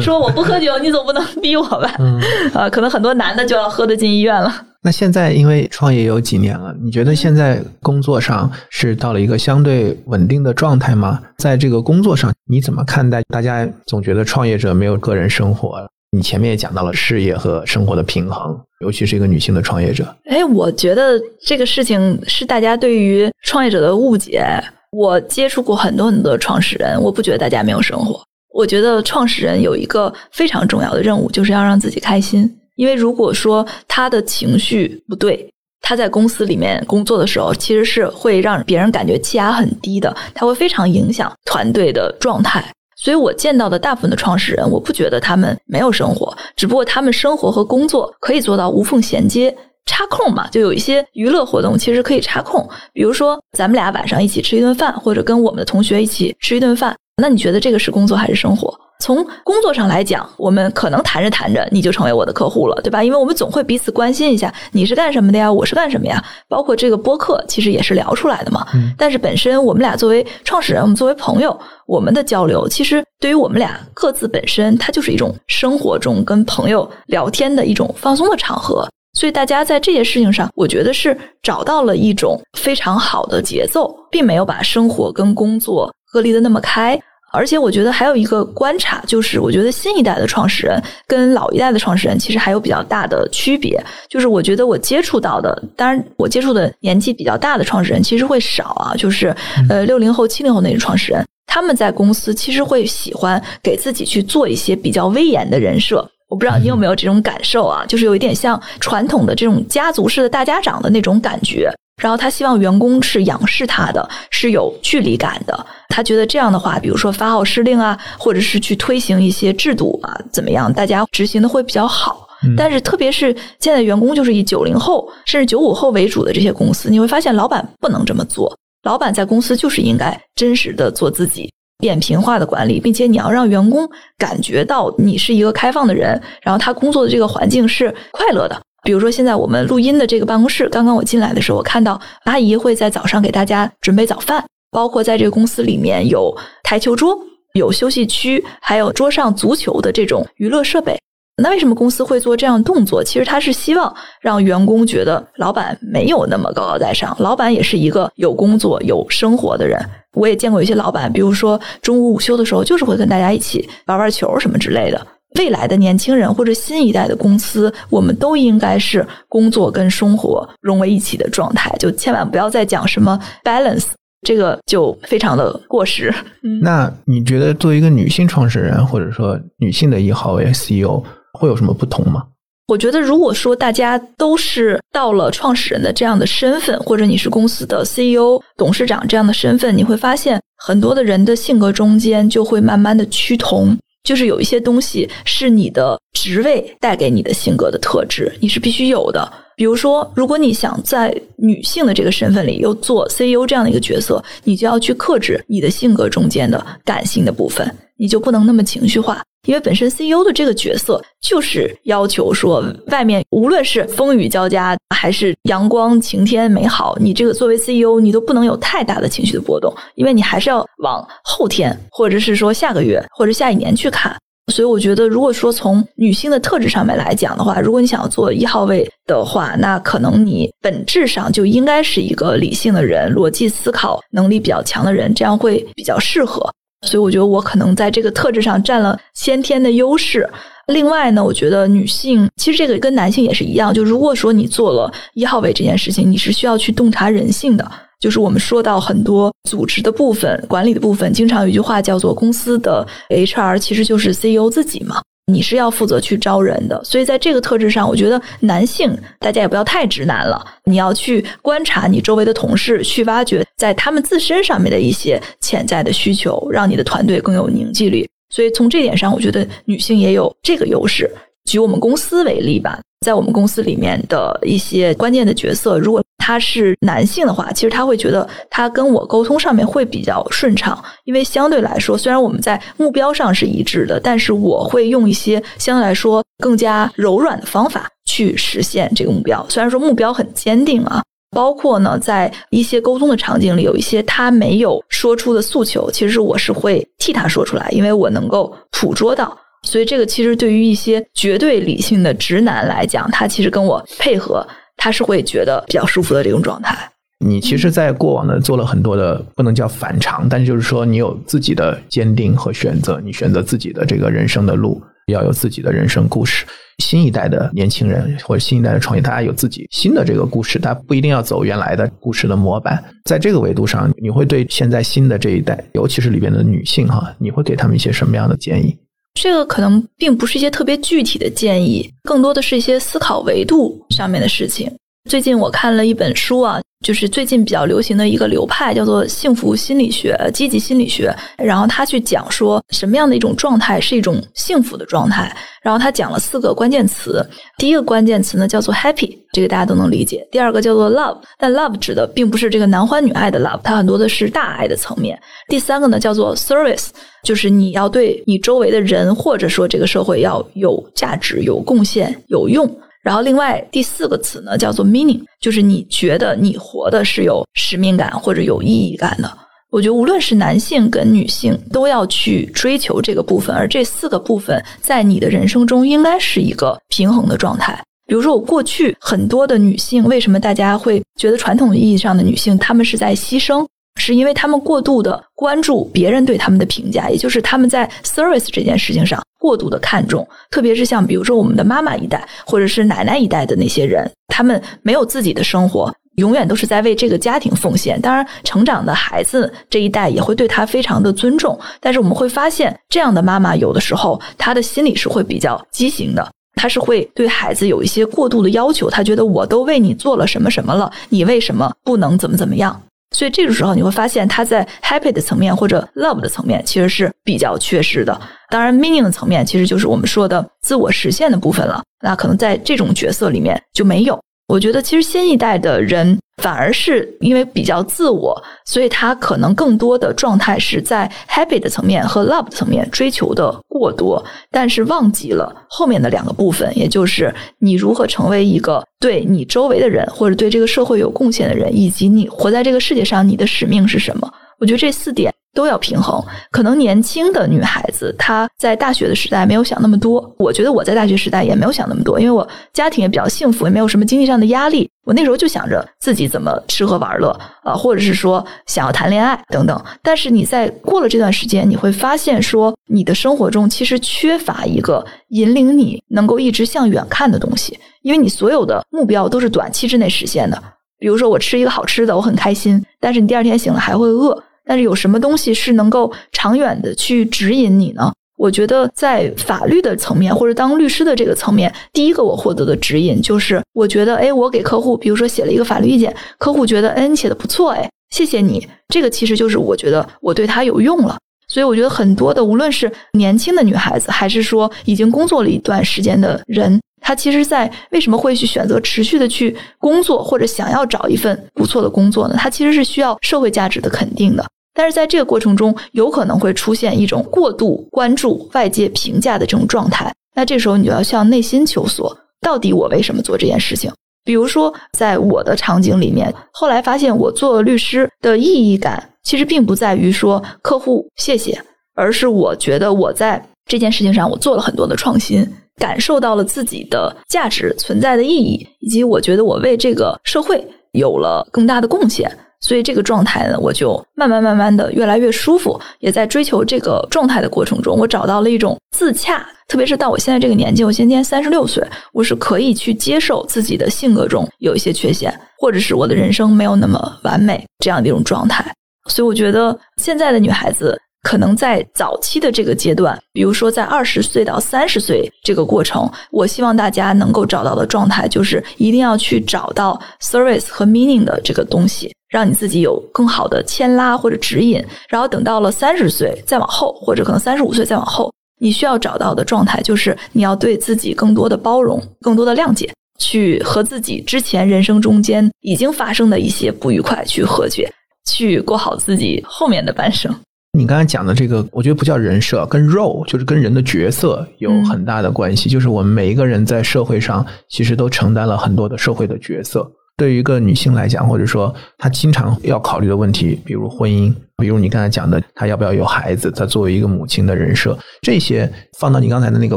[0.00, 1.94] 说我不喝酒，你总不能逼我吧？
[2.52, 4.52] 啊，可能很多男的就要喝的进医院了。
[4.84, 11.22] 那现在因为创业有几年了，你觉得现在工作上是到了一个相对稳定的状态吗？
[11.38, 13.22] 在这个工作上，你怎么看待？
[13.28, 15.88] 大家总觉得创业者没有个人生活。
[16.14, 20.14] 你前面也讲到了事业和生活的平衡，尤其是一个女性的创业者。
[20.26, 24.46] 哎，我觉得这个事情是大家对于创业者的误解。
[24.90, 28.22] 我接触过很多很多创始人，我不觉得大家没有生活。
[28.52, 32.58] 我觉得创始人有一个非常重要的任务，就是要让自己开心。
[32.76, 35.48] 因为如果说他的情绪不对，
[35.80, 42.62] 他在公司里面工作的时候，其实是会让别人感觉气压很低的，他会非常影响团队的状态。
[43.02, 49.52] 所以我见到的大部分的创始人，我不觉得他们没有生活，只不过他们生活和工作可以做到无缝衔接，
[49.86, 58.72] 插空嘛，就有一些娱乐活动其实可以插空，比如说咱们俩晚上一起吃一顿饭，或者跟我们的同学一起吃一顿饭，那你觉得这个是工作还是生活？
[59.02, 63.02] 从工作上来讲，我们可能谈着谈着你就成为我的客户了，对吧？
[63.02, 65.52] 因为我们总会彼此关心一下，你是干什么的呀？
[65.52, 66.22] 我是干什么呀？
[66.46, 68.64] 包括这个播客，其实也是聊出来的嘛。
[68.96, 78.88] 但是本身我们俩作为创始人，我们作为朋友，我们的交流，其实对于我们俩各自本身，它就是一种生活中跟朋友聊天的一种放松的场合。
[79.14, 86.96] 所以大家在这些事情上，我觉得是找到了一种非常好的节奏，并没有把生活跟工作隔离的那么开。
[87.32, 93.82] 而且我觉得还有一个观察，就是我觉得新一代的创始人跟老一代的创始人其实还有比较大的区别。
[94.08, 98.94] 就是我觉得我接触到的，当然我接触的年纪比较大的创始人其实会少啊。
[98.96, 99.34] 就是
[99.68, 106.06] 呃六零后、七零后那些创始人，他们在公司其实会喜欢给自己去做一些比较威严的人设。
[106.28, 111.70] 我不知道你有没有这种感受啊，就是有一点像传统的这种家族式的大家长的那种感觉。
[112.00, 115.66] 然后他希望员工是仰视他的，是有距离感的。
[115.88, 122.26] 他觉得这样的话，比如说发号施令啊，或者是去推行一些制度啊，怎么样，大家执行的会比较好。
[122.56, 128.52] 但是特别是现在员工就是以九零后甚至九五后为主的这些公司，你会发现老板不能这么做。
[128.82, 133.88] 老板在公司就是应该真实的做自己，扁平化的管理，并且你要让员工
[134.18, 138.60] 感觉到你是一个开放的人，然后他工作的这个环境是快乐的。
[138.82, 147.16] 比如说，现在我们录音的这个办公室，刚刚我进来的时候，我看到阿姨会在早上给大家准备早饭，包括在这个公司里面有台球桌、
[147.54, 150.98] 有休息区，还有桌上足球的这种娱乐设备。
[151.42, 153.02] 那为什么公司会做这样动作？
[153.02, 159.80] 其实他是希望让员工觉得老板没有那么高高在上，老板也是一个有工作、有生活的人。
[160.14, 165.06] 我也见过一些老板，比如说中午午休的时候，就是会跟大家一起玩玩球什么之类的。
[165.38, 173.86] 未来的年轻人或者新一代的公司，我们都应该是工作跟生活融为一起的状态，就千万不要再讲什么 balance，
[174.22, 176.14] 这个就非常的过时。
[176.60, 181.02] 那你觉得作为一个女性创始人，或者说女性的一号位 CEO，
[181.38, 182.24] 会有什么不同吗？
[182.68, 193.76] 我觉得，如果说大家都是到了创始人的这样的身份，或者你是公司的 CEO、董事长这样的身份，你会发现很多的人的性格中间就会慢慢的趋同。
[194.04, 199.32] 就是有一些东西是你的职位带给你的性格的特质，你是必须有的。
[199.54, 209.22] 比如说，如果你想在女性的这个身份里又做 CEO 这样的一个角色，你就要去克制你的性格中间的感性的部分，你就不能那么情绪化。
[209.46, 224.16] 因为本身 CEO 的这个角色就是要求说，外面无论是风雨交加还是阳光晴天美好，你这个作为 CEO，你都不能有太大的情绪的波动，因为你还是要往后天或者是说下个月或者下一年去看。
[224.52, 236.48] 所以我觉得，如果说从女性的特质上面来讲的话，如果你想要做一号位的话，那可能你本质上就应该是一个理性的人，逻辑思考能力比较强的人，这样会比较适合。
[236.82, 240.28] 所以我觉得我可能在这个特质上占了先天的优势。
[240.68, 247.70] 另外呢，我觉得女性其实这个跟男性也是一样，就如果说你做了一号位这件事情，你是需要去洞察人性的。
[248.00, 255.00] 就是我们说到很多组织的部分、管理的部分，经常有一句话叫做“公司的 HR 其实就是 CEO 自己嘛”。
[255.26, 260.44] 你是要负责去招人的，所以在这个特质上，我觉得男性大家也不要太直男了。
[260.64, 268.08] 你要去观察你周围的同事，去挖掘在他们自身上面的一些潜在的需求，让你的团队更有凝聚力。
[268.30, 271.08] 所以从这点上，我觉得女性也有这个优势。
[271.44, 289.44] 举我们公司为例吧，在我们公司里面的一些关键的角色，如果他是男性的话，其实他会觉得他跟我沟通上面会比较顺畅，因为相对来说，虽然我们在目标上是一致的，但是我会用一些相对来说更加柔软的方法去实现这个目标。
[289.48, 299.36] 虽然说目标很坚定啊，包括呢，在一些沟通的场景里，有一些他没有说出的诉求，其实我是会替他说出来，因为我能够捕捉到。
[299.66, 304.46] 所以，这个其实对于一些绝对理性的直男来讲，他其实跟我配合，
[304.76, 306.76] 他是会觉得比较舒服的这种状态。
[307.24, 316.44] 你其实，在过往呢做了很多的，不能叫反常，但就是说，你有自己的坚定和选择，你选择自己的这个人生的路，要有自己的人生故事。
[316.82, 322.82] 新一代的年轻人或者新一代的创业，大家有自己新的这个故事，他不一定要走原来的故事的模板。
[323.04, 328.76] 在这个维度上，你会对现在新的这一代，尤其是里边的女性哈，你会给他们一些什么样的建议？
[329.14, 334.70] 这个可能并不是一些特别具体的建议，更多的是一些思考维度上面的事情。
[335.10, 341.14] 最近我看了一本书啊，就是最近比较流行的一个流派，叫做幸福心理学、积极心理学。
[341.36, 345.34] 然后他去讲说，什么样的一种状态是一种幸福的状态。
[345.60, 347.24] 然后他讲了四个关键词，
[347.58, 350.26] 第一个关键词呢叫做 happy，这个大家都能理解。
[350.30, 355.20] 第二个叫做 love，但 love 指的并不是这个男欢女爱的 love，它很多的是大爱的层面。
[355.48, 356.88] 第三个呢叫做 service，
[357.24, 362.70] 就是你要对你周围的人或者说这个社会要有价值、有贡献、有用。
[363.02, 369.30] 然后，另外第四个词呢，叫做 meaning，就是你觉得你活的是有使命感或者有意义感的。
[369.70, 377.82] 我觉得无论是男性跟女性，都要去追求这个部分，而这四个部分在你的人生中应该是一个平衡的状态。
[378.06, 383.66] 比如说，我过去很多的女性，为什么大家会觉得传统意义上的女性她们是在牺牲？
[384.04, 398.00] 是因为他们过度的关注别人对他们的评价，也就是他们在 service 这件事情上过度的看重，特别是像比如说我们的妈妈一代或者是奶奶一代的那些人，他们没有自己的生活，永远都是在为这个家庭奉献。
[398.00, 401.58] 当然，成长的孩子这一代也会对他非常的尊重。
[401.80, 408.90] 但是我们会发现，这样的妈妈有的时候她的心里是会比较畸形的，她是会对孩子有一些过度的要求。
[408.90, 412.82] 她觉得我都为你做了什么什么了，你为什么不能怎么怎么样？
[413.12, 418.20] 所以这个时候你会发现，他在 happy 的层面或者 love 的层面其实是比较缺失的。
[418.48, 421.82] 当然，meaning 的层面其实就是我们说的自我实现的部分了。
[422.02, 424.20] 那可能在这种角色里面就没有。
[424.48, 444.30] 我觉得其实新一代的人反而是因为比较自我，所以他可能更多的状态是在 happy 的层面和 love 的层面追求的过多，但是忘记了后面的两个部分，也就是你如何成为一个对你周围的人或者对这个社会有贡献的人，以及你活在这个世界上你的使命是什么。
[444.58, 445.32] 我觉得这四点。
[445.54, 446.22] 都要平衡。
[446.50, 450.34] 可能年轻的女孩子她在大学的时代没有想那么多。
[450.38, 454.88] 我觉得我在大学时代也没有想那么多，因为我家庭也比较幸福，也没有什么经济上的压力。
[455.04, 459.84] 我那时候就想着自己怎么吃喝玩乐啊，或者是说想要谈恋爱等等。
[460.00, 470.62] 但是你在过了这段时间，你会发现说你的生活中其实缺乏一个引领你能够一直向远看的东西，因为你所有的目标都是短期之内实现的。
[471.00, 474.40] 比如说我吃一个好吃的，我很开心，但是你第二天醒了还会饿。
[474.64, 478.12] 但是有什么东西是能够长远的去指引你呢？
[478.38, 491.16] 我觉得在法律的层面或者当律师的这个层面，第一个我获得的指引就是，我觉得，哎，我给客户，比如说写了一个法律意见，客户觉得，哎，你写的不错，哎，谢谢你，这个其实就是我觉得我对他有用了。
[491.46, 496.80] 所以我觉得很多的，无论是年轻的女孩子，还是说已经工作了一段时间的人。
[497.02, 502.36] 他其实，在为什么会去选择持续的去工作，或者想要找一份不错的工作呢？
[502.38, 504.44] 他其实是需要社会价值的肯定的。
[504.74, 510.10] 但是在这个过程中，有可能会出现一种过度关注外界评价的这种状态。
[510.34, 513.92] 那这时候你就要向内心求索：到底我为什么做这件事情？
[514.24, 521.60] 比如说，在我的场景里面，后来发现我做律师的意义感，其实并不在于说客户谢谢，
[521.94, 525.46] 而是我觉得我在这件事情上，我做了很多的创新。
[525.82, 532.30] 感受到了自己的价值存在的意义，以及我觉得我为这个社会有了更大的贡献，
[532.60, 535.80] 所以这个状态呢，我就慢慢慢慢的越来越舒服。
[535.98, 539.44] 也在追求这个状态的过程中，我找到了一种自洽。
[539.66, 548.64] 特别是到我现在这个年纪，我今年三十六岁，我是可以去接受自己的性格中有一些缺陷，或者是我的人生没有那么完美这样的一种状态。
[549.08, 550.96] 所以我觉得现在的女孩子。
[551.22, 564.84] 可能在早期的这个阶段，比如说在二十岁到三十岁这个过程，我希望大家能够找到的状态，就是一定要去找到 service 和 meaning 的这个东西，让你自己有更好的牵拉或者指引。
[565.08, 577.88] 然后等到了三十岁再往后，或者可能三十五岁再往后，你需要找到的状态，就是你要对自己更多的包容，更多的谅解，去和自己之前人生中间已经发生的一些不愉快去和解，
[578.28, 580.34] 去过好自己后面的半生。
[580.74, 585.68] 你刚才讲的这个，我觉得不叫人设，跟 role 就是跟人的角色有很大的关系。
[585.68, 589.86] 就是我们每一个人在社会上，其实都承担了很多的社会的角色。
[590.16, 599.76] 对于一个女性来讲，或者说她经常要考虑的问题，比如婚姻，比如你刚才讲的，她要不要有孩子，她作为一个母亲的人设，这些放到你刚才的那个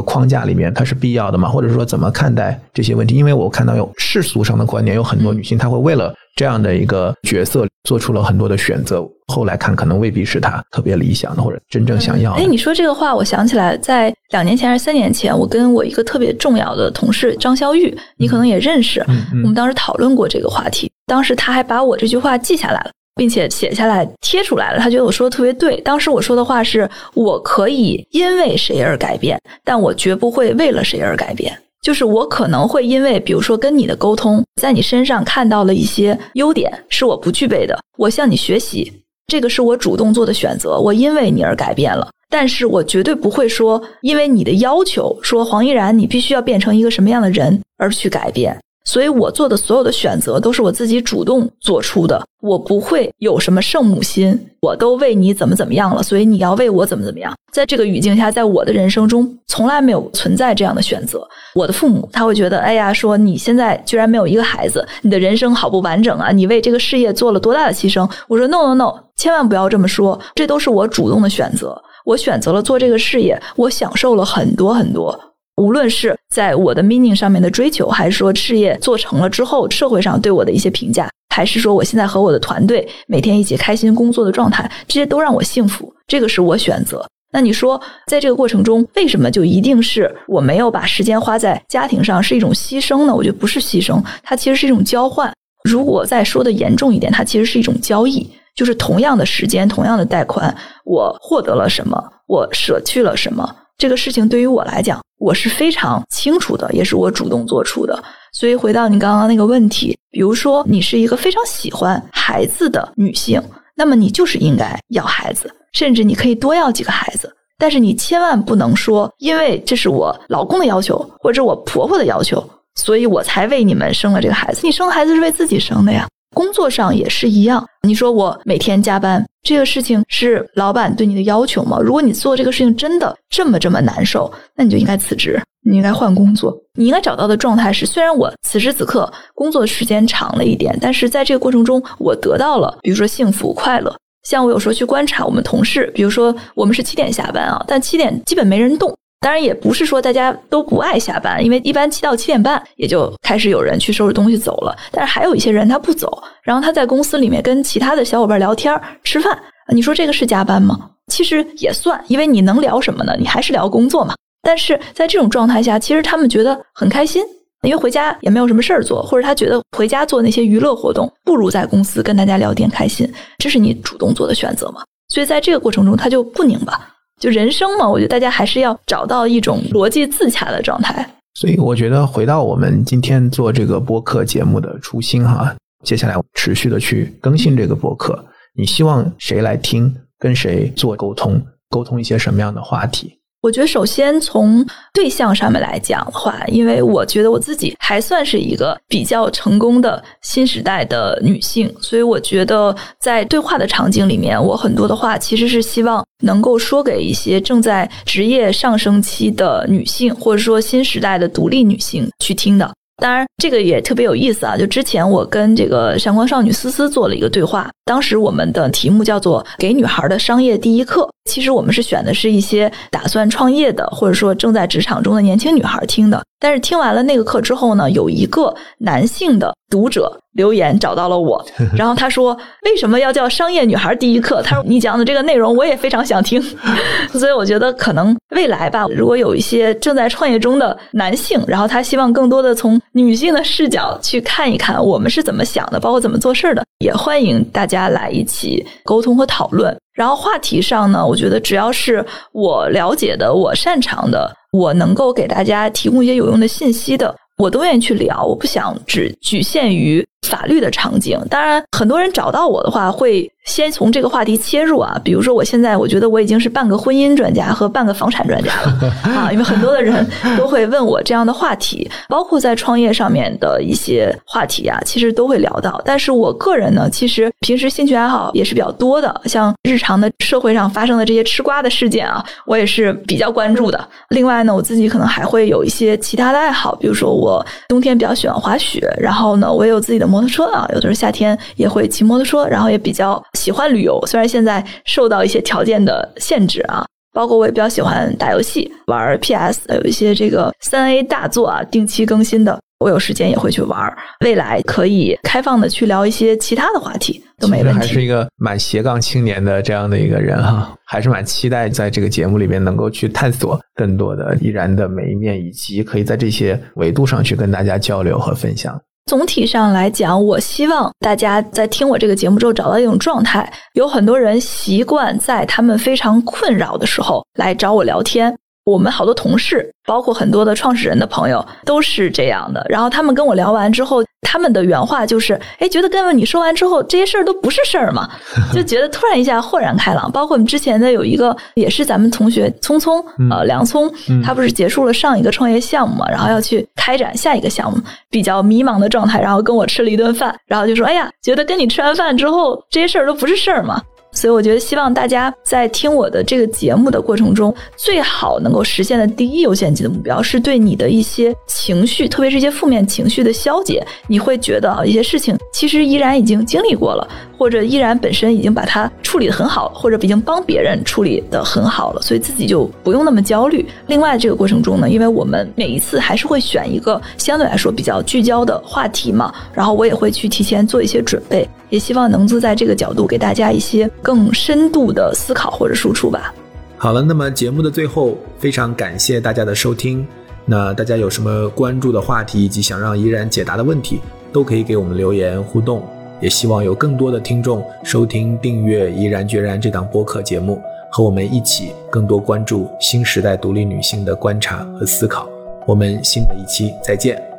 [0.00, 1.46] 框架里面，它是必要的吗？
[1.46, 3.16] 或者说怎么看待这些问题？
[3.16, 7.66] 因为我看到有世俗上的观点，有很多女性她会为了这样的一个角色。
[7.84, 12.42] 做出了很多的选择，后来看可能未必是他特别理想的或者真正想要的。
[12.42, 19.04] 哎，你说这个话，我想起来，在两年前还是三年前，我跟我一个特别重要的同事张潇玉，你可能也认识，
[19.42, 20.90] 我们当时讨论过这个话题。
[21.06, 24.78] 当时他还把我这句话记下来了，并且写下来贴出来了。
[24.78, 25.80] 他觉得我说的特别对。
[25.82, 31.56] 当时我说的话是：我可以因为谁而改变，但我绝不会为了谁而改变。
[31.82, 38.92] 就是我可能会因为，比如说跟你的沟通，在你身上看到了一些优点是我不具备的，我向你学习，
[39.26, 48.56] 这个是我主动做的选择，我因为你而改变了，但是我绝对不会说因为你的要求，说黄依然你必须要变成一个什么样的人而去改变。
[48.86, 57.34] 所以我做的所有的选择都是我自己主动做出的，我不会有什么圣母心，我都为你怎么怎么样了，所以你要为我怎么怎么样。
[57.52, 61.26] 在这个语境下，在我的人生中从来没有存在这样的选择。
[61.54, 66.30] 我的父母他会觉得，哎呀，说你现在居然没有一个孩子，你的人生好不完整啊！
[66.30, 68.08] 你为这个事业做了多大的牺牲？
[68.28, 75.18] 我说 no no no，千万不要这么说，这都是我主动的选择，我选择了做这个事业，我享受了很多很多。
[75.56, 85.92] 无论是在我的 meaning 上面的追求，还是说事业做成了之后社会上对我的一些评价，还是说我现在和我的团队每天一起开心工作的状态，这些都让我幸福。
[86.06, 87.06] 这个是我选择。
[87.32, 93.14] 那你说，在这个过程中，为什么就一定是我没有把时间花在家庭上是一种牺牲呢？
[93.14, 95.30] 我觉得不是牺牲，它其实是一种交换。
[95.64, 100.54] 如果再说的严重一点，它其实是一种交易，就是同样的时间、同样的贷款，
[100.84, 103.54] 我获得了什么，我舍去了什么。
[103.78, 108.02] 这个事情对于我来讲，我是非常清楚的，也是我主动做出的。
[108.32, 113.42] 所以回到你刚刚那个问题，比如说你是一个非常喜欢孩子的女性，
[113.74, 117.30] 那么你就是应该要孩子，甚至你可以多要几个孩子。
[117.58, 122.42] 但是你千万不能说，因为这是我老公的要求，或者我婆婆的要求，
[122.74, 124.60] 所以我才为你们生了这个孩子。
[124.62, 126.06] 你生孩子是为自己生的呀。
[126.34, 131.78] 工作上也是一样，你说我每天加班，这个事情是老板对你的要求吗？
[131.80, 136.54] 如果你做这个事情真的这么这么难受，那你就应该辞职，你应该换工作。
[136.74, 143.94] 你应该找到的状态是，虽然我此时此刻工作时间长了一点，但是在这个过程中，我得到了，比如说幸福快乐。
[144.24, 148.92] 像我有时候去观察我们同事，比如说我们是七点下班啊，但七点基本没人动。
[149.26, 154.72] 当然也不是说大家都不爱下班，因为一般七到七点半也就开始有人去收拾东西走了。
[154.92, 159.36] 但是还有一些人他不走，然后他在公司里面跟其他的小伙伴聊天吃饭。
[159.74, 160.78] 你说这个是加班吗？
[161.08, 163.16] 其实也算，因为你能聊什么呢？
[163.18, 164.14] 你还是聊工作嘛。
[164.42, 167.20] 但是在这种状态下，其实他们觉得很开心，
[167.62, 173.12] 因为回家也没有什么事儿做，或者他觉得回家做那些娱乐活动不如在公司跟大家聊天开心。
[173.38, 174.82] 这是你主动做的选择嘛？
[175.08, 176.92] 所以在这个过程中，他就不拧巴。
[177.20, 181.08] 就人生嘛，我觉得大家还是要找到一种逻辑自洽的状态。
[181.34, 185.54] 所以我觉得回到我们今天做这个播客节目的初心哈，
[185.84, 193.18] 接下来持续的去更新这个播客，你希望谁来听，跟谁做沟通，沟通一些什么样的话题？
[193.46, 212.68] 我觉得，首先从对象上面来讲的话，因为我觉得我自己还算是一个比较成功的新时代的女性，所以我觉得在对话的场景里面，我很多的话其实是希望能够说给一些正在职业上升期的女性，或者说新时代的独立女性去听的。
[212.98, 214.56] 当然，这个也特别有意思啊！
[214.56, 221.02] 就之前我跟这个闪光少女思思做了一个对话，当时我们的题目叫做《给女孩的商业第一课》。
[221.30, 226.22] 其实我们是选的是一些打算创业的，或者说正在职场中的年轻女孩听的。
[226.38, 231.42] 但是听完了那个课之后呢，有一个男性的读者留言找到了我，
[231.74, 236.40] 然后他说：“为什么要叫商业女孩第一课？”他说：“你讲的这个内容我也非常想听。
[237.14, 249.74] ”所以我觉得可能未来吧，如果有一些正在创业中的男性，然后他希望更多的从女性的视角去看一看我们是怎么想的，包括怎么做事的，也欢迎大家来一起沟通和讨论。
[249.94, 254.30] 然后话题上呢，我觉得只要是我了解的、我擅长的。
[254.56, 258.24] 我能够给大家提供一些有用的信息的，我都愿意去聊。
[258.24, 261.18] 我不想只局限于法律的场景。
[261.30, 263.30] 当然，很多人找到我的话会。
[263.46, 270.04] 先从这个话题切入啊，比如说我现在我觉得我已经是半个婚姻专家和半个房产专家了 啊，因为很多的人
[270.36, 275.80] 都会问我这样的话题，包括在创业上面的一些话题啊，其实都会聊到。
[275.84, 283.88] 但是我个人呢，其实平时兴趣爱好也是比较多的，像日常的社会上发生的这些吃瓜的事件啊，我也是比较关注的。
[284.08, 293.22] 另外呢，我自己可能还会有一些其他的爱好，比如说我冬天比较喜欢滑雪，然后呢，我也有自己的摩托车啊，有的时候夏天也会骑摩托车，然后也比较。
[293.34, 303.78] 喜欢旅游，虽然现在受到一些条件的限制啊，包括我也比较喜欢打游戏，玩 PS，有一些这个三 A 大作啊，定期更新的，我有时间也会去玩。
[304.24, 307.78] 未来可以开放的去聊一些其他的话题，都没问题。
[307.78, 318.80] 还是一个蛮斜杠青年的这样的一个人哈，还是蛮期待在这个节目里面能够去探索更多的依然的每一面，以及可以在这些维度上去跟大家交流和分享。
[319.06, 323.48] 总体上来讲，我希望大家在听我这个节目之后找到一种状态。
[323.74, 328.36] 有很多人习惯在他们非常困扰的时候来找我聊天。
[328.66, 332.66] 我们好多同事，包括很多的创始人的朋友，都是这样的。
[332.68, 338.10] 然后他们跟我聊完之后，他们的原话就是：“哎，觉得跟你说完之后，这些事儿都不是事儿嘛，
[338.52, 343.00] 就觉得突然一下豁然开朗。”包括我们之前的有一个，也是咱们同学聪聪，
[343.30, 343.88] 呃，梁聪，
[344.20, 353.80] 他不是结束了上一个创业项目嘛，然后要去开展下一个项目，比较迷茫的状态，然后跟我吃了一顿饭，然后就说：“哎呀，觉得跟你吃完饭之后，这些事儿都不是事儿嘛。”
[354.16, 363.86] 所以我觉得，希望大家在听我的这个节目的过程中，最好能够实现的第一优先级的目标，是对你的一些情绪，特别是一些负面情绪的消解。
[364.08, 367.06] 你会觉得啊，一些事情其实依然已经经历过了，
[367.36, 373.68] 或者依然本身已经把它处理的很好，或者已经帮别人处理的很好了，所以自己就不用那么焦虑。
[373.88, 381.46] 另外，这个过程中呢，因为我们每一次还是会选一个相对来说比较聚焦的话题嘛，然后我也会去提前做一些准备。
[381.68, 386.34] 也希望能够在这个角度给大家一些更深度的思考或者输出吧。
[386.78, 390.06] 好了，那么节目的最后，非常感谢大家的收听。
[390.44, 394.00] 那大家有什么关注的话题以及想让怡然解答的问题，
[394.32, 395.82] 都可以给我们留言互动。
[396.20, 400.58] 也希望有更多的听众收听、订阅《怡然决然》这档播客节目，
[400.90, 405.28] 和我们一起更多关注新时代独立女性的观察和思考。
[405.66, 407.35] 我们新的一期再见。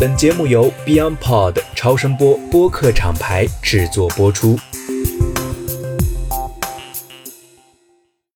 [0.00, 4.56] 本节目由 BeyondPod 超声波播客厂牌制作播出。